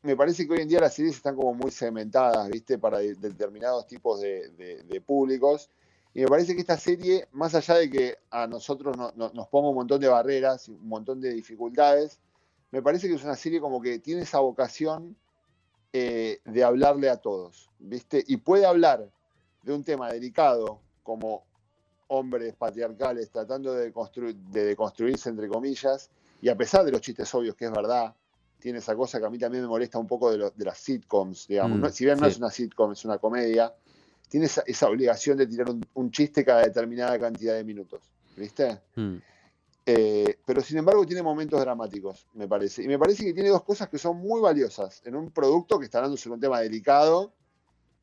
me 0.02 0.16
parece 0.16 0.46
que 0.46 0.52
hoy 0.52 0.60
en 0.60 0.68
día 0.68 0.78
las 0.80 0.94
series 0.94 1.16
están 1.16 1.34
como 1.34 1.52
muy 1.52 1.72
segmentadas, 1.72 2.48
¿viste? 2.48 2.78
Para 2.78 2.98
de- 2.98 3.16
determinados 3.16 3.88
tipos 3.88 4.20
de, 4.20 5.02
públicos. 5.04 5.68
Y 6.14 6.20
me 6.20 6.28
parece 6.28 6.54
que 6.54 6.60
esta 6.60 6.78
serie, 6.78 7.26
más 7.32 7.54
allá 7.56 7.74
de 7.74 7.90
que 7.90 8.16
a 8.30 8.46
nosotros 8.46 8.96
no- 8.96 9.12
no- 9.16 9.30
nos 9.34 9.48
ponga 9.48 9.68
un 9.68 9.74
montón 9.74 10.00
de 10.00 10.08
barreras, 10.08 10.68
un 10.68 10.88
montón 10.88 11.20
de 11.20 11.32
dificultades, 11.34 12.20
me 12.70 12.82
parece 12.82 13.08
que 13.08 13.14
es 13.14 13.24
una 13.24 13.34
serie 13.36 13.60
como 13.60 13.80
que 13.82 13.98
tiene 13.98 14.22
esa 14.22 14.38
vocación 14.38 15.16
eh, 15.92 16.40
de 16.44 16.64
hablarle 16.64 17.08
a 17.08 17.16
todos, 17.16 17.70
¿viste? 17.78 18.22
Y 18.26 18.38
puede 18.38 18.66
hablar 18.66 19.08
de 19.62 19.72
un 19.72 19.82
tema 19.84 20.10
delicado 20.12 20.80
como 21.02 21.44
hombres 22.08 22.54
patriarcales 22.54 23.30
tratando 23.30 23.72
de, 23.74 23.92
constru- 23.92 24.34
de 24.34 24.64
deconstruirse, 24.64 25.28
entre 25.28 25.48
comillas, 25.48 26.10
y 26.40 26.48
a 26.48 26.56
pesar 26.56 26.84
de 26.84 26.92
los 26.92 27.00
chistes 27.00 27.34
obvios, 27.34 27.56
que 27.56 27.64
es 27.64 27.72
verdad, 27.72 28.14
tiene 28.58 28.78
esa 28.78 28.94
cosa 28.94 29.18
que 29.18 29.26
a 29.26 29.30
mí 29.30 29.38
también 29.38 29.62
me 29.64 29.68
molesta 29.68 29.98
un 29.98 30.06
poco 30.06 30.30
de, 30.30 30.38
lo- 30.38 30.50
de 30.50 30.64
las 30.64 30.78
sitcoms, 30.78 31.46
digamos. 31.48 31.78
Mm, 31.78 31.82
¿no? 31.82 31.88
Si 31.90 32.04
bien 32.04 32.18
no 32.18 32.26
es 32.26 32.38
una 32.38 32.50
sitcom, 32.50 32.92
es 32.92 33.04
una 33.04 33.18
comedia, 33.18 33.74
tiene 34.28 34.46
esa, 34.46 34.62
esa 34.66 34.88
obligación 34.88 35.36
de 35.38 35.46
tirar 35.46 35.70
un, 35.70 35.80
un 35.94 36.10
chiste 36.10 36.44
cada 36.44 36.62
determinada 36.62 37.18
cantidad 37.18 37.54
de 37.54 37.64
minutos, 37.64 38.02
¿viste? 38.36 38.80
Mm. 38.96 39.16
Eh, 39.88 40.40
pero 40.44 40.62
sin 40.62 40.78
embargo 40.78 41.06
tiene 41.06 41.22
momentos 41.22 41.60
dramáticos, 41.60 42.26
me 42.34 42.48
parece. 42.48 42.82
Y 42.82 42.88
me 42.88 42.98
parece 42.98 43.24
que 43.24 43.32
tiene 43.32 43.50
dos 43.50 43.62
cosas 43.62 43.88
que 43.88 43.98
son 43.98 44.16
muy 44.16 44.40
valiosas 44.40 45.00
en 45.04 45.14
un 45.14 45.30
producto 45.30 45.78
que 45.78 45.84
está 45.84 45.98
hablando 45.98 46.16
sobre 46.16 46.34
un 46.34 46.40
tema 46.40 46.60
delicado 46.60 47.32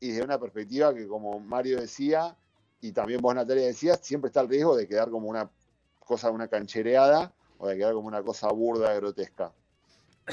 y 0.00 0.08
desde 0.08 0.22
una 0.22 0.40
perspectiva 0.40 0.94
que, 0.94 1.06
como 1.06 1.38
Mario 1.40 1.78
decía, 1.78 2.34
y 2.80 2.92
también 2.92 3.20
vos, 3.20 3.34
Natalia, 3.34 3.66
decías, 3.66 4.00
siempre 4.02 4.28
está 4.28 4.40
el 4.40 4.48
riesgo 4.48 4.74
de 4.76 4.88
quedar 4.88 5.10
como 5.10 5.28
una 5.28 5.50
cosa, 6.00 6.30
una 6.30 6.48
canchereada 6.48 7.34
o 7.58 7.68
de 7.68 7.76
quedar 7.76 7.92
como 7.92 8.08
una 8.08 8.22
cosa 8.22 8.48
burda, 8.48 8.94
grotesca. 8.94 9.52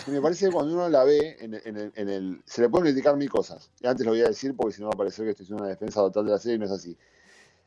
Me 0.07 0.21
parece 0.21 0.45
que 0.45 0.53
cuando 0.53 0.73
uno 0.73 0.87
la 0.87 1.03
ve, 1.03 1.35
en, 1.41 1.53
en 1.53 2.09
el, 2.09 2.41
se 2.45 2.61
le 2.61 2.69
pueden 2.69 2.93
criticar 2.93 3.17
mil 3.17 3.29
cosas. 3.29 3.71
Y 3.81 3.87
antes 3.87 4.05
lo 4.05 4.13
voy 4.13 4.21
a 4.21 4.29
decir 4.29 4.55
porque 4.55 4.73
si 4.73 4.81
no 4.81 4.87
va 4.87 4.93
a 4.93 4.97
parecer 4.97 5.25
que 5.25 5.31
estoy 5.31 5.43
haciendo 5.43 5.63
una 5.63 5.69
defensa 5.69 5.99
total 5.99 6.27
de 6.27 6.31
la 6.31 6.39
serie 6.39 6.55
y 6.55 6.59
no 6.59 6.65
es 6.65 6.71
así. 6.71 6.97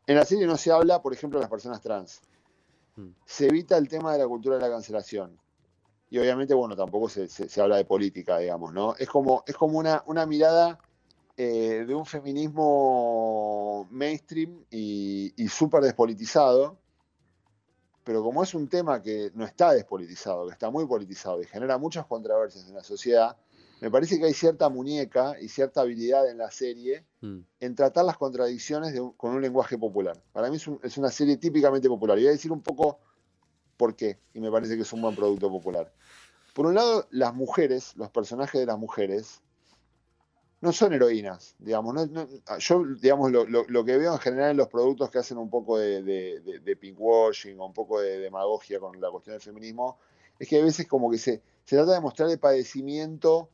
En 0.07 0.17
la 0.17 0.25
serie 0.25 0.47
no 0.47 0.57
se 0.57 0.73
habla, 0.73 1.03
por 1.03 1.13
ejemplo, 1.13 1.39
de 1.39 1.43
las 1.43 1.51
personas 1.51 1.83
trans 1.83 2.23
Se 3.25 3.47
evita 3.49 3.77
el 3.77 3.89
tema 3.89 4.13
de 4.13 4.19
la 4.21 4.27
cultura 4.29 4.57
de 4.57 4.63
la 4.63 4.71
cancelación. 4.71 5.39
Y 6.11 6.19
obviamente, 6.19 6.55
bueno, 6.55 6.77
tampoco 6.77 7.09
se, 7.09 7.29
se- 7.29 7.49
se 7.49 7.61
habla 7.61 7.77
de 7.77 7.85
política, 7.85 8.39
digamos, 8.39 8.73
¿no? 8.73 8.95
Es 8.97 9.09
como, 9.09 9.43
es 9.47 9.57
como 9.57 9.79
una, 9.79 10.03
una 10.07 10.27
mirada 10.27 10.79
eh, 11.37 11.85
de 11.87 11.95
un 11.95 12.07
feminismo 12.07 13.89
mainstream 13.91 14.65
y, 14.71 15.33
y 15.43 15.49
súper 15.49 15.83
despolitizado, 15.83 16.79
pero 18.05 18.23
como 18.23 18.43
es 18.43 18.55
un 18.55 18.69
tema 18.69 19.01
que 19.01 19.31
no 19.35 19.45
está 19.45 19.73
despolitizado, 19.73 20.47
que 20.47 20.53
está 20.53 20.71
muy 20.71 20.87
politizado 20.87 21.41
y 21.41 21.47
genera 21.47 21.79
muchas 21.79 22.07
controversias 22.07 22.69
en 22.69 22.75
la 22.75 22.85
sociedad, 22.85 23.37
me 23.85 23.91
parece 23.91 24.19
que 24.19 24.25
hay 24.25 24.33
cierta 24.33 24.69
muñeca 24.71 25.37
y 25.41 25.49
cierta 25.49 25.83
habilidad 25.83 26.29
en 26.31 26.39
la 26.39 26.51
serie 26.51 27.05
Mm. 27.21 27.41
en 27.61 27.75
tratar 27.75 28.05
las 28.07 28.17
contradicciones 28.17 28.93
de 28.95 29.01
un- 29.01 29.13
con 29.13 29.33
un 29.35 29.43
lenguaje 29.43 29.77
popular. 29.79 30.21
Para 30.33 30.49
mí 30.49 30.57
es, 30.57 30.67
un- 30.67 30.81
es 30.83 30.97
una 30.97 31.11
serie 31.11 31.37
típicamente 31.37 31.89
popular. 31.89 32.19
Y 32.19 32.23
voy 32.23 32.29
a 32.29 32.33
decir 32.33 32.51
un 32.51 32.63
poco 32.63 32.99
por 33.77 33.95
qué, 33.95 34.19
y 34.33 34.41
me 34.41 34.51
parece 34.51 34.77
que 34.77 34.83
es 34.83 34.93
un 34.93 35.03
buen 35.03 35.15
producto 35.15 35.51
popular. 35.51 35.93
Por 36.55 36.67
un 36.67 36.75
lado, 36.75 37.07
las 37.11 37.35
mujeres, 37.35 37.95
los 37.97 38.11
personajes 38.11 38.59
de 38.61 38.67
las 38.67 38.79
mujeres, 38.79 39.43
no 40.61 40.73
son 40.73 40.95
heroínas, 40.95 41.55
digamos. 41.59 41.93
no- 41.95 42.07
no- 42.07 42.27
yo, 42.59 42.85
digamos, 43.03 43.31
lo, 43.33 43.45
lo- 43.45 43.67
lo 43.69 43.85
que 43.85 43.99
veo 43.99 44.15
en 44.15 44.19
general 44.19 44.53
en 44.53 44.57
los 44.57 44.69
productos 44.69 45.11
que 45.11 45.19
hacen 45.19 45.37
un 45.37 45.51
poco 45.51 45.77
de, 45.79 46.03
de, 46.03 46.41
de- 46.41 46.61
de 46.61 46.77
pinkwashing 46.77 47.61
o 47.61 47.67
un 47.67 47.75
poco 47.75 48.01
de 48.01 48.19
demagogia 48.19 48.81
con 48.81 48.99
la 48.99 49.11
cuestión 49.11 49.35
del 49.35 49.43
feminismo, 49.43 49.99
es 50.39 50.49
que 50.49 50.59
a 50.61 50.65
veces 50.65 50.87
como 50.89 51.11
que 51.11 51.19
se, 51.19 51.43
se 51.65 51.77
trata 51.77 51.93
de 51.93 52.01
mostrar 52.01 52.31
el 52.31 52.39
padecimiento 52.39 53.51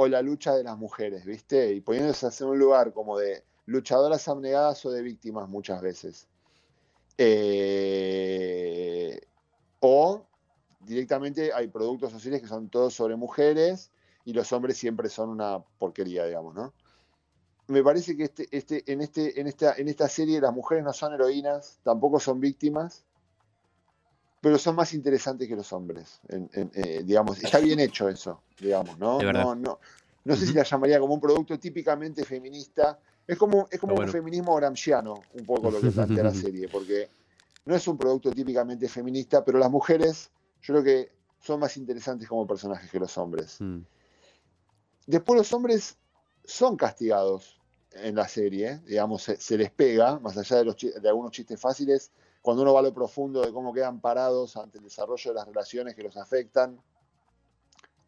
o 0.00 0.06
la 0.06 0.22
lucha 0.22 0.54
de 0.54 0.62
las 0.62 0.78
mujeres, 0.78 1.24
¿viste? 1.24 1.72
Y 1.72 1.80
poniéndose 1.80 2.28
en 2.44 2.50
un 2.50 2.56
lugar 2.58 2.92
como 2.92 3.18
de 3.18 3.42
luchadoras 3.66 4.28
abnegadas 4.28 4.86
o 4.86 4.92
de 4.92 5.02
víctimas 5.02 5.48
muchas 5.48 5.82
veces. 5.82 6.28
Eh, 7.18 8.40
o 9.80 10.24
directamente 10.78 11.52
hay 11.52 11.66
productos 11.66 12.12
sociales 12.12 12.40
que 12.40 12.46
son 12.46 12.68
todos 12.68 12.94
sobre 12.94 13.16
mujeres 13.16 13.90
y 14.24 14.34
los 14.34 14.52
hombres 14.52 14.78
siempre 14.78 15.08
son 15.08 15.30
una 15.30 15.58
porquería, 15.78 16.26
digamos, 16.26 16.54
¿no? 16.54 16.72
Me 17.66 17.82
parece 17.82 18.16
que 18.16 18.22
este, 18.22 18.46
este, 18.52 18.84
en, 18.92 19.00
este, 19.00 19.40
en, 19.40 19.48
esta, 19.48 19.74
en 19.74 19.88
esta 19.88 20.08
serie 20.08 20.40
las 20.40 20.54
mujeres 20.54 20.84
no 20.84 20.92
son 20.92 21.12
heroínas, 21.12 21.80
tampoco 21.82 22.20
son 22.20 22.38
víctimas, 22.38 23.04
pero 24.40 24.58
son 24.58 24.76
más 24.76 24.92
interesantes 24.94 25.48
que 25.48 25.56
los 25.56 25.72
hombres. 25.72 26.20
en- 26.28 26.48
en, 26.52 26.70
eh, 26.74 27.02
digamos, 27.04 27.42
está 27.42 27.58
bien 27.58 27.80
hecho 27.80 28.08
eso, 28.08 28.42
digamos, 28.58 28.98
¿no? 28.98 29.18
No, 29.32 29.54
no, 29.54 29.78
no 30.24 30.36
sé 30.36 30.46
si 30.46 30.52
la 30.52 30.62
llamaría 30.62 31.00
como 31.00 31.14
un 31.14 31.20
producto 31.20 31.58
típicamente 31.58 32.24
feminista. 32.24 32.98
Es 33.26 33.36
como, 33.36 33.68
es 33.70 33.78
como 33.78 33.94
un 33.94 34.12
feminismo 34.12 34.54
gramsciano, 34.56 35.24
un 35.34 35.44
poco 35.44 35.70
lo 35.70 35.80
que 35.80 35.90
plantea 35.90 36.24
la 36.24 36.34
serie, 36.34 36.68
porque 36.68 37.10
no 37.66 37.74
es 37.74 37.86
un 37.88 37.98
producto 37.98 38.30
típicamente 38.30 38.88
feminista, 38.88 39.44
pero 39.44 39.58
las 39.58 39.70
mujeres, 39.70 40.30
yo 40.62 40.74
creo 40.74 40.84
que 40.84 41.12
son 41.40 41.60
más 41.60 41.76
interesantes 41.76 42.26
como 42.28 42.46
personajes 42.46 42.90
que 42.90 42.98
los 42.98 43.16
hombres. 43.18 43.56
Mm. 43.60 43.80
Después 45.06 45.38
los 45.38 45.52
hombres 45.52 45.96
son 46.44 46.76
castigados 46.76 47.60
en 47.92 48.14
la 48.14 48.28
serie, 48.28 48.78
digamos, 48.86 49.22
se, 49.22 49.36
se 49.40 49.56
les 49.56 49.70
pega, 49.70 50.18
más 50.18 50.36
allá 50.36 50.56
de, 50.58 50.64
los, 50.64 50.76
de 50.76 51.08
algunos 51.08 51.32
chistes 51.32 51.60
fáciles, 51.60 52.10
cuando 52.42 52.62
uno 52.62 52.72
va 52.72 52.80
a 52.80 52.82
lo 52.84 52.94
profundo 52.94 53.40
de 53.42 53.52
cómo 53.52 53.72
quedan 53.72 54.00
parados 54.00 54.56
ante 54.56 54.78
el 54.78 54.84
desarrollo 54.84 55.30
de 55.30 55.34
las 55.34 55.46
relaciones 55.46 55.94
que 55.94 56.02
los 56.02 56.16
afectan, 56.16 56.80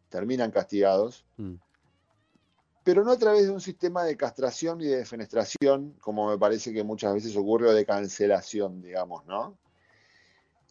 terminan 0.09 0.51
castigados, 0.51 1.25
Mm. 1.37 1.55
pero 2.83 3.03
no 3.03 3.11
a 3.11 3.17
través 3.17 3.43
de 3.43 3.51
un 3.51 3.61
sistema 3.61 4.03
de 4.03 4.17
castración 4.17 4.81
y 4.81 4.85
de 4.85 4.97
defenestración, 4.97 5.95
como 6.01 6.29
me 6.29 6.37
parece 6.37 6.73
que 6.73 6.83
muchas 6.83 7.13
veces 7.13 7.35
ocurre, 7.37 7.67
o 7.69 7.73
de 7.73 7.85
cancelación, 7.85 8.81
digamos, 8.81 9.25
¿no? 9.25 9.57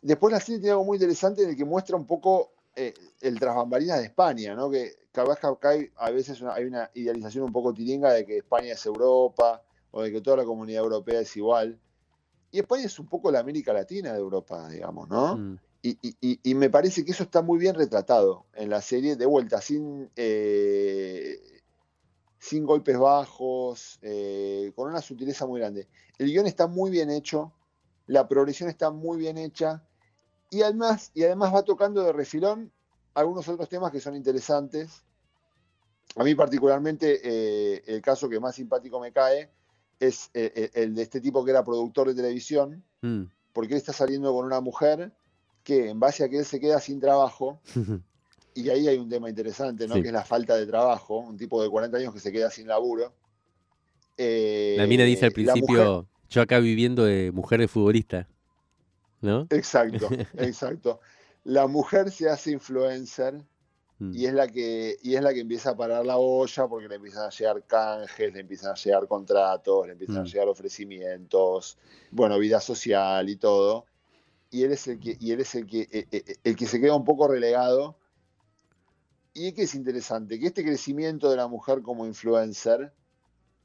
Después 0.03 0.33
la 0.33 0.41
serie 0.41 0.59
tiene 0.61 0.73
algo 0.73 0.85
muy 0.85 0.97
interesante 0.97 1.43
en 1.43 1.51
el 1.51 1.57
que 1.57 1.65
muestra 1.65 1.97
un 1.97 2.07
poco 2.07 2.53
eh, 2.77 2.95
el 3.21 3.39
tras 3.39 3.55
bambalinas 3.57 3.99
de 3.99 4.05
España, 4.07 4.55
¿no? 4.55 4.71
Que 4.71 4.93
acá 5.13 5.69
hay, 5.71 5.91
a 5.97 6.11
veces 6.11 6.41
una- 6.41 6.55
hay 6.55 6.65
una 6.65 6.89
idealización 6.95 7.45
un 7.45 7.53
poco 7.53 7.75
tiringa 7.75 8.13
de 8.13 8.25
que 8.25 8.39
España 8.39 8.73
es 8.75 8.87
Europa 8.87 9.61
o 9.91 10.03
de 10.03 10.13
que 10.13 10.21
toda 10.21 10.39
la 10.39 10.45
comunidad 10.45 10.85
europea 10.85 11.21
es 11.21 11.37
igual. 11.37 11.79
Y 12.51 12.59
España 12.59 12.85
es 12.85 12.99
un 12.99 13.07
poco 13.07 13.31
la 13.31 13.41
América 13.41 13.73
Latina 13.73 14.13
de 14.13 14.19
Europa, 14.19 14.69
digamos, 14.69 15.09
¿no? 15.09 15.37
Mm. 15.37 15.59
Y, 15.83 16.39
y- 16.43 16.55
me 16.55 16.69
parece 16.69 17.05
que 17.07 17.13
eso 17.13 17.23
está 17.23 17.41
muy 17.41 17.59
bien 17.59 17.75
retratado 17.75 18.45
en 18.55 18.69
la 18.69 18.83
serie, 18.83 19.17
de 19.17 19.25
vuelta, 19.25 19.63
sin, 19.63 20.11
eh, 20.15 21.41
sin 22.39 22.67
golpes 22.67 22.99
bajos, 22.99 23.99
eh, 24.03 24.73
con 24.77 24.91
una 24.91 25.01
sutileza 25.01 25.47
muy 25.47 25.59
grande. 25.61 25.89
El 26.19 26.27
guion 26.27 26.47
está 26.47 26.67
muy 26.67 26.91
bien 26.91 27.11
hecho, 27.11 27.55
la 28.07 28.29
progresión 28.29 28.69
está 28.69 28.91
muy 28.91 29.17
bien 29.17 29.39
hecha, 29.39 29.83
y 30.51 30.61
además, 30.61 31.13
y 31.15 31.25
además 31.25 31.55
va 31.55 31.63
tocando 31.63 32.03
de 32.03 32.13
refilón 32.13 32.71
algunos 33.15 33.49
otros 33.49 33.69
temas 33.69 33.91
que 33.91 34.01
son 34.01 34.15
interesantes. 34.15 35.03
A 36.17 36.25
mí 36.25 36.35
particularmente 36.35 37.21
eh, 37.23 37.83
el 37.87 38.03
caso 38.03 38.29
que 38.29 38.41
más 38.41 38.55
simpático 38.55 39.01
me 39.01 39.13
cae 39.13 39.51
es 40.01 40.31
eh, 40.35 40.51
eh, 40.57 40.71
el 40.75 40.95
de 40.95 41.03
este 41.03 41.21
tipo 41.21 41.45
que 41.45 41.51
era 41.53 41.63
productor 41.63 42.09
de 42.09 42.15
televisión, 42.15 42.83
Mm. 43.03 43.25
porque 43.53 43.75
él 43.75 43.79
está 43.79 43.93
saliendo 43.93 44.33
con 44.35 44.45
una 44.45 44.61
mujer 44.61 45.13
que 45.63 45.89
en 45.91 46.01
base 46.01 46.25
a 46.25 46.29
que 46.29 46.39
él 46.39 46.45
se 46.45 46.59
queda 46.61 46.81
sin 46.81 46.99
trabajo, 47.01 47.61
y 48.55 48.69
ahí 48.71 48.89
hay 48.89 48.99
un 48.99 49.09
tema 49.09 49.29
interesante, 49.29 49.87
¿no? 49.87 49.95
Sí. 49.95 50.03
Que 50.03 50.09
es 50.09 50.15
la 50.15 50.25
falta 50.25 50.57
de 50.57 50.67
trabajo, 50.67 51.19
un 51.19 51.37
tipo 51.37 51.63
de 51.63 51.69
40 51.71 51.97
años 51.99 52.13
que 52.15 52.21
se 52.21 52.33
queda 52.33 52.51
sin 52.51 52.67
laburo. 52.67 53.13
Eh, 54.17 54.75
La 54.79 54.87
mina 54.87 55.05
dice 55.05 55.27
al 55.27 55.33
principio, 55.33 55.85
mujer- 56.03 56.05
yo 56.29 56.43
acá 56.43 56.59
viviendo 56.59 57.05
de 57.05 57.31
mujer 57.33 57.61
de 57.61 57.69
futbolista. 57.69 58.29
¿No? 59.23 59.47
exacto, 59.51 60.09
exacto. 60.39 61.01
La 61.45 61.67
mujer 61.67 62.11
se 62.11 62.29
hace 62.29 62.53
influencer 62.53 63.43
Mm. 64.01 64.13
y 64.15 64.27
es 64.27 64.33
la 64.33 64.49
que 64.49 64.97
y 65.03 65.15
es 65.15 65.23
la 65.23 65.33
que 65.35 65.41
empieza 65.41 65.71
a 65.71 65.77
parar 65.77 66.05
la 66.07 66.17
olla 66.17 66.67
porque 66.67 66.89
le 66.89 66.95
empiezan 66.97 67.27
a 67.27 67.31
llegar 67.31 67.63
canjes, 67.67 68.33
le 68.33 68.41
empiezan 68.41 68.73
a 68.73 68.75
llegar 68.75 69.07
contratos, 69.07 69.87
le 69.87 69.93
empiezan 69.93 70.17
a 70.19 70.23
Mm. 70.23 70.27
llegar 70.27 70.49
ofrecimientos, 70.49 71.79
bueno, 72.11 72.39
vida 72.39 72.61
social 72.61 73.29
y 73.29 73.37
todo. 73.37 73.85
Y 74.51 74.65
él 74.65 74.73
es 74.73 74.87
el 74.89 74.99
que 74.99 75.17
y 75.21 75.33
él 75.33 75.41
es 75.41 75.55
el 75.55 75.67
que 75.67 75.83
eh, 75.93 76.07
eh, 76.11 76.37
el 76.43 76.57
que 76.57 76.67
se 76.67 76.81
queda 76.81 76.97
un 76.97 77.05
poco 77.05 77.29
relegado. 77.29 77.97
Y 79.35 79.49
es 79.49 79.55
que 79.55 79.63
es 79.63 79.75
interesante 79.75 80.41
que 80.41 80.47
este 80.47 80.65
crecimiento 80.65 81.31
de 81.31 81.37
la 81.37 81.47
mujer 81.47 81.83
como 81.83 82.05
influencer 82.07 82.93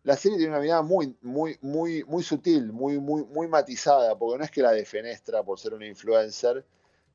la 0.04 0.15
serie 0.15 0.38
tiene 0.38 0.51
una 0.51 0.62
mirada 0.62 0.84
muy, 0.84 1.18
muy, 1.24 1.58
muy, 1.62 2.04
muy 2.04 2.22
sutil, 2.22 2.72
muy, 2.72 3.00
muy, 3.00 3.24
muy 3.24 3.48
matizada, 3.48 4.15
porque 4.15 4.38
no 4.38 4.44
es 4.44 4.51
que 4.51 4.62
la 4.62 4.72
defenestra 4.72 5.42
por 5.42 5.60
ser 5.60 5.74
una 5.74 5.88
influencer, 5.88 6.63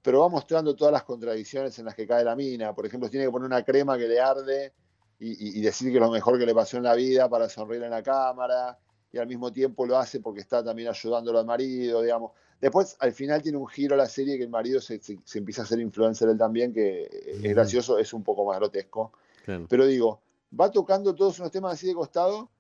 pero 0.03 0.21
va 0.21 0.29
mostrando 0.29 0.75
todas 0.75 0.93
las 0.93 1.05
contradicciones 1.05 1.79
en 1.79 1.85
las 1.85 1.95
que 1.95 2.07
cae 2.07 2.25
la 2.25 2.37
mina. 2.37 2.75
Por 2.75 2.87
ejemplo, 2.87 3.09
tiene 3.11 3.27
que 3.27 3.31
poner 3.31 3.47
una 3.47 3.63
crema 3.63 3.99
que 3.99 4.09
le 4.09 4.21
arde 4.21 4.73
y, 5.19 5.59
y 5.59 5.63
decir 5.63 5.91
que 5.91 5.97
es 5.97 6.01
lo 6.01 6.11
mejor 6.11 6.39
que 6.39 6.47
le 6.47 6.55
pasó 6.55 6.77
en 6.77 6.85
la 6.85 6.95
vida 6.95 7.29
para 7.29 7.49
sonreír 7.49 7.83
en 7.83 7.91
la 7.91 8.03
cámara, 8.03 8.79
y 9.13 9.19
al 9.19 9.27
mismo 9.27 9.53
tiempo 9.53 9.87
lo 9.87 9.99
hace 9.99 10.21
porque 10.21 10.41
está 10.41 10.65
también 10.65 10.89
ayudándolo 10.89 11.39
al 11.39 11.47
marido, 11.47 12.03
digamos. 12.03 12.33
Después, 12.61 12.97
al 13.01 13.13
final 13.13 13.43
tiene 13.43 13.59
un 13.59 13.67
giro 13.67 13.97
la 13.97 14.07
serie 14.07 14.37
que 14.37 14.45
el 14.45 14.51
marido 14.51 14.81
se, 14.81 15.01
se, 15.01 15.39
empieza 15.39 15.63
a 15.63 15.65
hacer 15.65 15.81
influencer 15.81 16.29
él 16.29 16.39
también, 16.39 16.73
que 16.73 17.09
es 17.43 17.55
gracioso, 17.55 17.99
es 17.99 18.13
un 18.13 18.23
poco 18.23 18.45
más 18.45 18.59
grotesco. 18.59 19.13
Claro. 19.45 19.67
Pero 19.69 19.87
digo, 19.87 20.21
va 20.59 20.71
tocando 20.71 21.15
todos 21.15 21.39
unos 21.39 21.51
temas 21.51 21.73
así 21.73 21.87
de 21.87 21.95
costado 21.95 22.51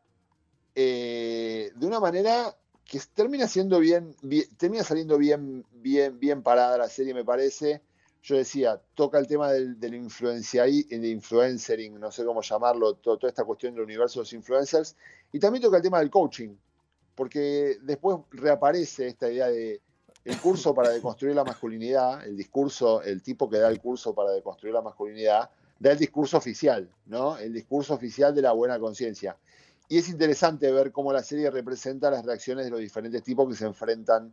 eh, 0.74 1.70
de 1.74 1.86
una 1.86 2.00
manera 2.00 2.56
que 2.90 2.98
termina 3.14 3.46
siendo 3.46 3.78
bien, 3.78 4.16
bien, 4.20 4.46
termina 4.56 4.82
saliendo 4.82 5.16
bien, 5.16 5.64
bien, 5.70 6.18
bien 6.18 6.42
parada 6.42 6.76
la 6.76 6.88
serie, 6.88 7.14
me 7.14 7.24
parece. 7.24 7.82
Yo 8.20 8.36
decía, 8.36 8.82
toca 8.94 9.16
el 9.20 9.28
tema 9.28 9.52
del, 9.52 9.78
del 9.78 9.94
el 9.94 11.04
influencering, 11.04 12.00
no 12.00 12.10
sé 12.10 12.24
cómo 12.24 12.42
llamarlo, 12.42 12.94
toda 12.94 13.28
esta 13.28 13.44
cuestión 13.44 13.74
del 13.74 13.84
universo 13.84 14.18
de 14.18 14.22
los 14.22 14.32
influencers, 14.32 14.96
y 15.30 15.38
también 15.38 15.62
toca 15.62 15.76
el 15.76 15.84
tema 15.84 16.00
del 16.00 16.10
coaching, 16.10 16.56
porque 17.14 17.76
después 17.80 18.18
reaparece 18.32 19.06
esta 19.06 19.30
idea 19.30 19.46
de 19.46 19.80
el 20.24 20.40
curso 20.40 20.74
para 20.74 20.90
deconstruir 20.90 21.36
la 21.36 21.44
masculinidad, 21.44 22.26
el 22.26 22.36
discurso, 22.36 23.02
el 23.02 23.22
tipo 23.22 23.48
que 23.48 23.58
da 23.58 23.68
el 23.68 23.80
curso 23.80 24.16
para 24.16 24.32
deconstruir 24.32 24.74
la 24.74 24.82
masculinidad, 24.82 25.48
da 25.78 25.92
el 25.92 25.98
discurso 25.98 26.38
oficial, 26.38 26.90
¿no? 27.06 27.38
El 27.38 27.52
discurso 27.52 27.94
oficial 27.94 28.34
de 28.34 28.42
la 28.42 28.50
buena 28.50 28.80
conciencia. 28.80 29.36
Y 29.90 29.98
es 29.98 30.08
interesante 30.08 30.70
ver 30.70 30.92
cómo 30.92 31.12
la 31.12 31.22
serie 31.22 31.50
representa 31.50 32.12
las 32.12 32.24
reacciones 32.24 32.64
de 32.64 32.70
los 32.70 32.78
diferentes 32.78 33.24
tipos 33.24 33.48
que 33.48 33.56
se 33.56 33.66
enfrentan 33.66 34.32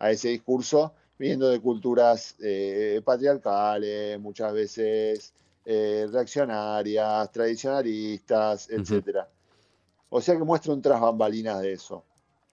a 0.00 0.10
ese 0.10 0.30
discurso, 0.30 0.94
viniendo 1.16 1.48
de 1.48 1.60
culturas 1.60 2.34
eh, 2.40 3.00
patriarcales, 3.04 4.18
muchas 4.18 4.52
veces 4.52 5.32
eh, 5.64 6.08
reaccionarias, 6.10 7.30
tradicionalistas, 7.30 8.68
etc. 8.68 9.20
O 10.10 10.20
sea 10.20 10.36
que 10.36 10.42
muestra 10.42 10.74
un 10.74 10.82
tras 10.82 11.00
bambalinas 11.00 11.62
de 11.62 11.74
eso. 11.74 12.02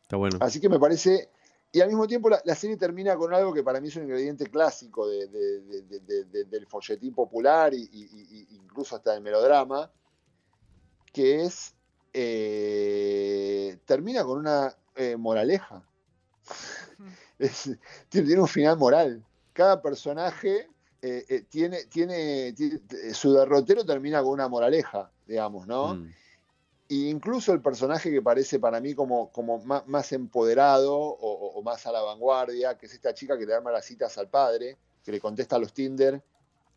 Está 0.04 0.18
bueno. 0.18 0.38
Así 0.40 0.62
que 0.62 0.70
me 0.70 0.80
parece 0.80 1.32
y 1.76 1.82
al 1.82 1.88
mismo 1.88 2.06
tiempo 2.06 2.30
la, 2.30 2.56
serie 2.56 2.78
termina 2.78 3.16
con 3.16 3.34
algo 3.34 3.52
que 3.52 3.64
para 3.64 3.82
mí 3.82 3.88
es 3.88 3.96
un 3.96 4.04
ingrediente 4.04 4.46
clásico 4.46 5.08
del 5.08 6.68
folletín 6.68 7.16
popular 7.16 7.74
e 7.74 7.90
incluso 8.52 8.96
hasta 8.96 9.14
del 9.14 9.24
melodrama, 9.24 9.92
que 11.12 11.46
es, 11.46 11.74
eh, 12.14 13.78
termina 13.86 14.24
con 14.24 14.40
una 14.40 14.76
eh, 14.96 15.16
moraleja. 15.18 15.84
tiene 18.10 18.40
un 18.40 18.48
final 18.48 18.78
moral. 18.78 19.24
Cada 19.54 19.82
personaje 19.82 20.70
eh, 21.02 21.46
tiene, 21.50 21.86
tiene, 21.86 22.56
su 23.14 23.34
derrotero 23.34 23.86
termina 23.86 24.22
con 24.22 24.32
una 24.32 24.48
moraleja, 24.48 25.12
digamos, 25.26 25.68
¿no? 25.68 25.96
Mm 25.96 26.10
incluso 26.90 27.54
el 27.54 27.62
personaje 27.62 28.12
que 28.12 28.22
parece 28.22 28.60
para 28.60 28.80
mí 28.80 28.94
como, 28.94 29.30
como 29.32 29.60
más, 29.64 30.12
empoderado 30.12 30.96
o, 30.96 31.62
más 31.64 31.86
a 31.86 31.92
la 31.92 32.02
vanguardia, 32.02 32.78
que 32.78 32.86
es 32.86 32.94
esta 32.94 33.14
chica 33.14 33.38
que 33.38 33.46
le 33.46 33.54
arma 33.54 33.72
las 33.72 33.86
citas 33.86 34.18
al 34.18 34.28
padre, 34.28 34.78
que 35.04 35.12
le 35.12 35.20
contesta 35.20 35.56
a 35.56 35.60
los 35.60 35.74
Tinder 35.74 36.22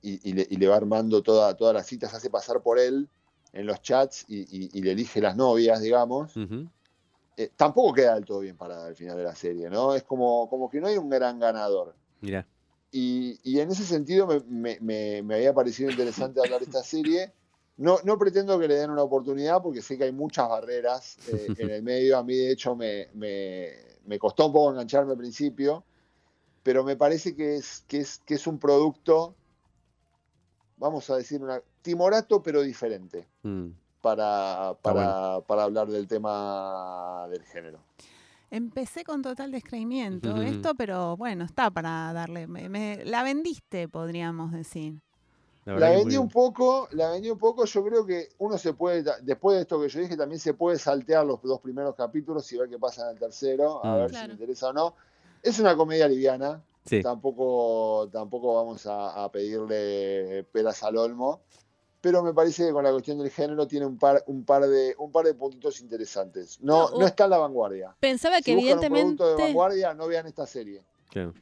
y, 0.02 0.32
le, 0.32 0.68
va 0.68 0.76
armando 0.76 1.22
toda, 1.22 1.56
todas 1.56 1.74
las 1.74 1.86
citas, 1.86 2.14
hace 2.14 2.30
pasar 2.30 2.62
por 2.62 2.78
él 2.78 3.08
en 3.56 3.66
los 3.66 3.82
chats 3.82 4.24
y, 4.28 4.80
le 4.80 4.92
elige 4.92 5.20
las 5.20 5.36
novias, 5.36 5.80
digamos. 5.80 6.34
Eh, 7.36 7.50
tampoco 7.54 7.92
queda 7.92 8.14
del 8.14 8.24
todo 8.24 8.40
bien 8.40 8.56
parada 8.56 8.86
al 8.86 8.96
final 8.96 9.16
de 9.16 9.24
la 9.24 9.34
serie, 9.34 9.68
¿no? 9.68 9.94
Es 9.94 10.04
como, 10.04 10.48
como 10.48 10.70
que 10.70 10.80
no 10.80 10.86
hay 10.86 10.96
un 10.96 11.10
gran 11.10 11.38
ganador. 11.38 11.94
Mira. 12.20 12.46
Y, 12.92 13.58
en 13.58 13.70
ese 13.70 13.84
sentido 13.84 14.26
me, 14.48 14.78
me 14.80 15.34
había 15.34 15.52
parecido 15.52 15.90
interesante 15.90 16.40
hablar 16.40 16.60
de 16.60 16.66
esta 16.66 16.82
serie 16.82 17.32
no, 17.78 17.98
no 18.04 18.18
pretendo 18.18 18.58
que 18.58 18.68
le 18.68 18.76
den 18.76 18.90
una 18.90 19.02
oportunidad 19.02 19.62
porque 19.62 19.82
sé 19.82 19.98
que 19.98 20.04
hay 20.04 20.12
muchas 20.12 20.48
barreras 20.48 21.18
eh, 21.28 21.46
en 21.58 21.70
el 21.70 21.82
medio. 21.82 22.16
A 22.16 22.22
mí, 22.22 22.34
de 22.34 22.52
hecho, 22.52 22.74
me, 22.74 23.08
me, 23.14 24.18
costó 24.18 24.46
un 24.46 24.52
poco 24.52 24.70
engancharme 24.70 25.12
al 25.12 25.18
principio, 25.18 25.84
pero 26.62 26.84
me 26.84 26.96
parece 26.96 27.36
que 27.36 27.56
es, 27.56 27.84
que 27.86 27.98
es, 27.98 28.18
que 28.24 28.34
es 28.34 28.46
un 28.46 28.58
producto, 28.58 29.34
vamos 30.78 31.10
a 31.10 31.16
decir, 31.16 31.42
una, 31.42 31.60
timorato, 31.86 32.42
pero 32.42 32.62
diferente 32.62 33.28
mm. 33.42 33.68
para, 34.02 34.76
para, 34.82 35.40
para 35.46 35.62
hablar 35.62 35.88
del 35.88 36.08
tema 36.08 37.26
del 37.30 37.44
género. 37.44 37.78
Empecé 38.50 39.04
con 39.04 39.22
total 39.22 39.52
descreimiento 39.52 40.42
esto, 40.42 40.74
pero 40.74 41.16
bueno, 41.16 41.44
está 41.44 41.70
para 41.70 42.12
darle. 42.12 42.46
la 43.04 43.22
vendiste, 43.22 43.88
podríamos 43.88 44.52
decir. 44.52 45.00
La, 45.64 45.90
vendí 45.90 46.16
un 46.16 46.28
poco, 46.28 46.88
la 46.92 47.10
vendí 47.10 47.28
un 47.28 47.38
poco, 47.38 47.64
yo 47.64 47.84
creo 47.84 48.06
que 48.06 48.28
uno 48.38 48.56
se 48.56 48.72
puede, 48.72 49.04
después 49.22 49.56
de 49.56 49.62
esto 49.62 49.80
que 49.80 49.88
yo 49.88 50.00
dije, 50.00 50.16
también 50.16 50.38
se 50.38 50.54
puede 50.54 50.78
saltear 50.78 51.26
los 51.26 51.42
dos 51.42 51.60
primeros 51.60 51.96
capítulos 51.96 52.50
y 52.52 52.56
ver 52.56 52.68
qué 52.68 52.78
pasa 52.78 53.02
en 53.06 53.14
el 53.14 53.18
tercero, 53.18 53.84
a 53.84 53.94
mm. 53.94 53.98
ver 53.98 54.10
si 54.10 54.26
le 54.26 54.32
interesa 54.34 54.68
o 54.68 54.72
no. 54.72 54.94
Es 55.42 55.58
una 55.58 55.76
comedia 55.76 56.06
liviana, 56.06 56.62
tampoco, 57.02 58.08
tampoco 58.12 58.54
vamos 58.54 58.86
a, 58.88 59.28
pedirle 59.32 60.44
pelas 60.52 60.82
al 60.84 60.96
olmo, 60.96 61.40
pero 62.06 62.22
me 62.22 62.32
parece 62.32 62.64
que 62.64 62.72
con 62.72 62.84
la 62.84 62.92
cuestión 62.92 63.18
del 63.18 63.32
género 63.32 63.66
tiene 63.66 63.84
un 63.84 63.98
par, 63.98 64.22
un 64.28 64.44
par 64.44 64.64
de, 64.64 64.94
un 64.96 65.10
par 65.10 65.26
de 65.26 65.34
puntitos 65.34 65.80
interesantes. 65.80 66.60
No, 66.60 66.88
no, 66.90 67.04
está 67.04 67.24
en 67.24 67.30
la 67.30 67.38
vanguardia. 67.38 67.96
Pensaba 67.98 68.40
que 68.40 68.52
evidentemente. 68.52 69.24
Un 69.24 69.36
de 69.36 69.42
vanguardia, 69.42 69.92
no 69.92 70.06
vean 70.06 70.24
esta 70.28 70.46
serie. 70.46 70.84
Claro 71.10 71.34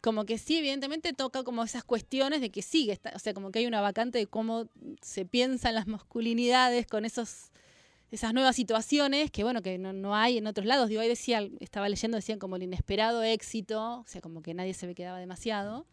como 0.00 0.24
que 0.24 0.36
sí, 0.36 0.58
evidentemente 0.58 1.12
toca 1.12 1.44
como 1.44 1.62
esas 1.62 1.84
cuestiones 1.84 2.40
de 2.40 2.50
que 2.50 2.60
sigue, 2.60 2.98
o 3.14 3.18
sea, 3.20 3.34
como 3.34 3.52
que 3.52 3.60
hay 3.60 3.66
una 3.66 3.80
vacante 3.80 4.18
de 4.18 4.26
cómo 4.26 4.66
se 5.00 5.24
piensan 5.24 5.76
las 5.76 5.86
masculinidades 5.86 6.88
con 6.88 7.04
esos 7.04 7.52
esas 8.10 8.34
nuevas 8.34 8.56
situaciones 8.56 9.30
que 9.30 9.44
bueno 9.44 9.62
que 9.62 9.78
no, 9.78 10.16
hay 10.16 10.38
en 10.38 10.48
otros 10.48 10.66
lados 10.66 10.88
digo 10.88 11.00
ahí 11.00 11.08
decía 11.08 11.48
estaba 11.60 11.88
leyendo 11.88 12.16
decían 12.16 12.40
como 12.40 12.56
el 12.56 12.64
inesperado 12.64 13.22
éxito 13.22 14.00
o 14.00 14.04
sea 14.08 14.20
como 14.20 14.42
que 14.42 14.54
nadie 14.54 14.74
se 14.74 14.88
me 14.88 14.96
quedaba 14.96 15.20
demasiado 15.20 15.86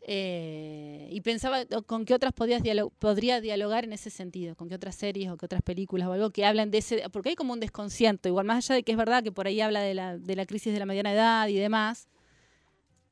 eh, 0.00 1.08
y 1.10 1.20
pensaba 1.20 1.64
con 1.86 2.04
qué 2.04 2.14
otras 2.14 2.32
podías 2.32 2.62
podría 2.98 3.40
dialogar 3.40 3.84
en 3.84 3.92
ese 3.92 4.10
sentido 4.10 4.54
con 4.54 4.68
qué 4.68 4.76
otras 4.76 4.94
series 4.94 5.30
o 5.30 5.36
qué 5.36 5.46
otras 5.46 5.60
películas 5.60 6.08
o 6.08 6.12
algo 6.12 6.30
que 6.30 6.46
hablan 6.46 6.70
de 6.70 6.78
ese 6.78 7.10
porque 7.10 7.30
hay 7.30 7.34
como 7.34 7.52
un 7.52 7.60
desconcierto 7.60 8.28
igual 8.28 8.46
más 8.46 8.64
allá 8.64 8.76
de 8.76 8.84
que 8.84 8.92
es 8.92 8.98
verdad 8.98 9.22
que 9.22 9.32
por 9.32 9.48
ahí 9.48 9.60
habla 9.60 9.80
de 9.80 9.94
la, 9.94 10.16
de 10.16 10.36
la 10.36 10.46
crisis 10.46 10.72
de 10.72 10.78
la 10.78 10.86
mediana 10.86 11.12
edad 11.12 11.48
y 11.48 11.56
demás 11.56 12.08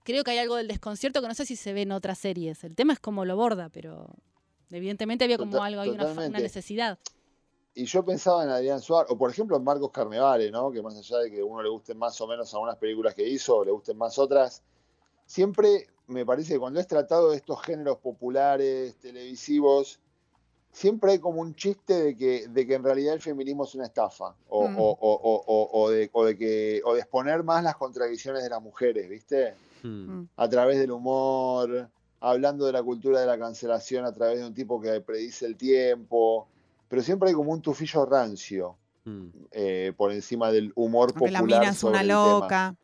creo 0.06 0.22
que 0.22 0.30
hay 0.30 0.38
algo 0.38 0.54
del 0.54 0.68
desconcierto 0.68 1.20
que 1.20 1.28
no 1.28 1.34
sé 1.34 1.44
si 1.44 1.56
se 1.56 1.72
ve 1.72 1.82
en 1.82 1.92
otras 1.92 2.18
series. 2.18 2.62
El 2.62 2.76
tema 2.76 2.92
es 2.92 3.00
cómo 3.00 3.24
lo 3.24 3.36
borda, 3.36 3.68
pero 3.68 4.08
evidentemente 4.70 5.24
había 5.24 5.36
como 5.36 5.62
algo, 5.62 5.80
hay 5.80 5.90
una, 5.90 6.28
necesidad. 6.28 6.98
Y 7.74 7.84
yo 7.84 8.04
pensaba 8.04 8.44
en 8.44 8.50
Adrián 8.50 8.80
Suárez, 8.80 9.10
o 9.10 9.18
por 9.18 9.30
ejemplo 9.30 9.56
en 9.56 9.64
Marcos 9.64 9.90
Carnevale, 9.90 10.50
¿no? 10.50 10.70
Que 10.70 10.80
más 10.80 10.96
allá 10.96 11.18
de 11.18 11.30
que 11.30 11.40
a 11.40 11.44
uno 11.44 11.60
le 11.60 11.68
gusten 11.68 11.98
más 11.98 12.18
o 12.20 12.26
menos 12.26 12.54
algunas 12.54 12.76
películas 12.76 13.14
que 13.14 13.28
hizo, 13.28 13.56
o 13.56 13.64
le 13.64 13.72
gusten 13.72 13.98
más 13.98 14.16
otras, 14.18 14.62
siempre 15.26 15.88
me 16.08 16.24
parece 16.24 16.54
que 16.54 16.58
cuando 16.58 16.80
es 16.80 16.86
tratado 16.86 17.30
de 17.30 17.36
estos 17.36 17.62
géneros 17.62 17.98
populares, 17.98 18.96
televisivos, 18.96 19.98
siempre 20.72 21.12
hay 21.12 21.18
como 21.18 21.40
un 21.40 21.54
chiste 21.54 21.94
de 21.94 22.16
que, 22.16 22.48
de 22.48 22.66
que 22.66 22.74
en 22.74 22.84
realidad 22.84 23.14
el 23.14 23.20
feminismo 23.20 23.64
es 23.64 23.74
una 23.74 23.86
estafa, 23.86 24.34
o, 24.48 24.68
mm. 24.68 24.76
o, 24.78 25.90
de, 25.90 26.10
o, 26.12 26.24
de, 26.24 26.36
que, 26.36 26.82
o 26.84 26.94
de 26.94 27.00
exponer 27.00 27.42
más 27.42 27.64
las 27.64 27.76
contradicciones 27.76 28.42
de 28.42 28.50
las 28.50 28.62
mujeres, 28.62 29.08
¿viste? 29.08 29.54
Hmm. 29.82 30.20
Mm. 30.20 30.28
a 30.36 30.48
través 30.48 30.78
del 30.78 30.90
humor, 30.90 31.88
hablando 32.20 32.66
de 32.66 32.72
la 32.72 32.82
cultura 32.82 33.20
de 33.20 33.26
la 33.26 33.38
cancelación 33.38 34.04
a 34.04 34.12
través 34.12 34.38
de 34.38 34.46
un 34.46 34.54
tipo 34.54 34.80
que 34.80 35.00
predice 35.00 35.46
el 35.46 35.56
tiempo, 35.56 36.48
pero 36.88 37.02
siempre 37.02 37.28
hay 37.28 37.34
como 37.34 37.52
un 37.52 37.60
tufillo 37.60 38.04
rancio 38.06 38.76
eh, 39.52 39.92
por 39.96 40.12
encima 40.12 40.50
del 40.50 40.72
humor 40.74 41.12
popular. 41.12 41.32
La 41.32 41.42
mina 41.42 41.70
es 41.70 41.82
una 41.84 42.02
loca. 42.02 42.74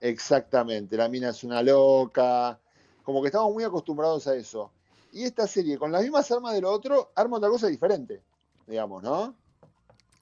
Exactamente, 0.00 0.96
la 0.96 1.08
mina 1.08 1.30
es 1.30 1.44
una 1.44 1.62
loca. 1.62 2.58
Como 3.02 3.22
que 3.22 3.28
estamos 3.28 3.52
muy 3.52 3.64
acostumbrados 3.64 4.26
a 4.26 4.34
eso. 4.34 4.70
Y 5.12 5.24
esta 5.24 5.46
serie, 5.46 5.78
con 5.78 5.90
las 5.90 6.02
mismas 6.02 6.30
armas 6.30 6.54
de 6.54 6.60
lo 6.60 6.70
otro, 6.70 7.10
arma 7.14 7.38
otra 7.38 7.48
cosa 7.48 7.66
diferente, 7.66 8.22
digamos, 8.66 9.02
¿no? 9.02 9.34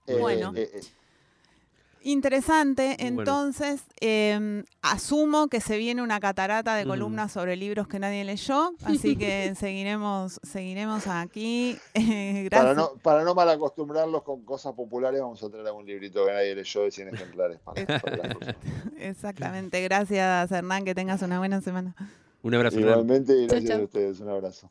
bueno. 0.07 0.53
Eh, 0.55 0.71
eh, 0.75 0.81
Interesante, 2.07 2.95
entonces 3.01 3.83
em, 4.01 4.62
asumo 4.81 5.49
que 5.49 5.61
se 5.61 5.77
viene 5.77 6.03
una 6.03 6.21
catarata 6.21 6.77
de 6.77 6.85
columnas 6.85 7.33
sobre 7.33 7.57
libros 7.57 7.88
que 7.88 7.99
nadie 7.99 8.25
leyó, 8.25 8.75
así 8.85 9.16
que 9.16 9.55
seguiremos, 9.59 10.38
seguiremos 10.45 11.09
aquí. 11.09 11.77
gracias. 11.95 12.51
Para 12.51 12.75
no, 12.75 12.90
para 13.03 13.25
no 13.25 13.35
mal 13.35 13.51
acostumbrarlos 13.51 14.23
con 14.23 14.45
cosas 14.45 14.73
populares, 14.75 15.21
vamos 15.21 15.42
a 15.42 15.51
traer 15.51 15.73
un 15.73 15.85
librito 15.85 16.25
que 16.25 16.33
nadie 16.33 16.55
leyó 16.55 16.83
de 16.83 16.92
100 16.92 17.09
ejemplares. 17.09 17.59
Exactamente, 18.99 19.83
gracias 19.83 20.53
Hernán, 20.53 20.85
que 20.85 20.95
tengas 20.95 21.23
una 21.23 21.40
buena 21.40 21.61
semana. 21.61 21.97
Un 22.45 22.55
abrazo. 22.55 22.79
Igualmente, 22.79 23.37
y 23.37 23.49
gracias 23.49 23.81
a 23.81 23.83
ustedes, 23.83 24.21
un 24.21 24.29
abrazo. 24.29 24.71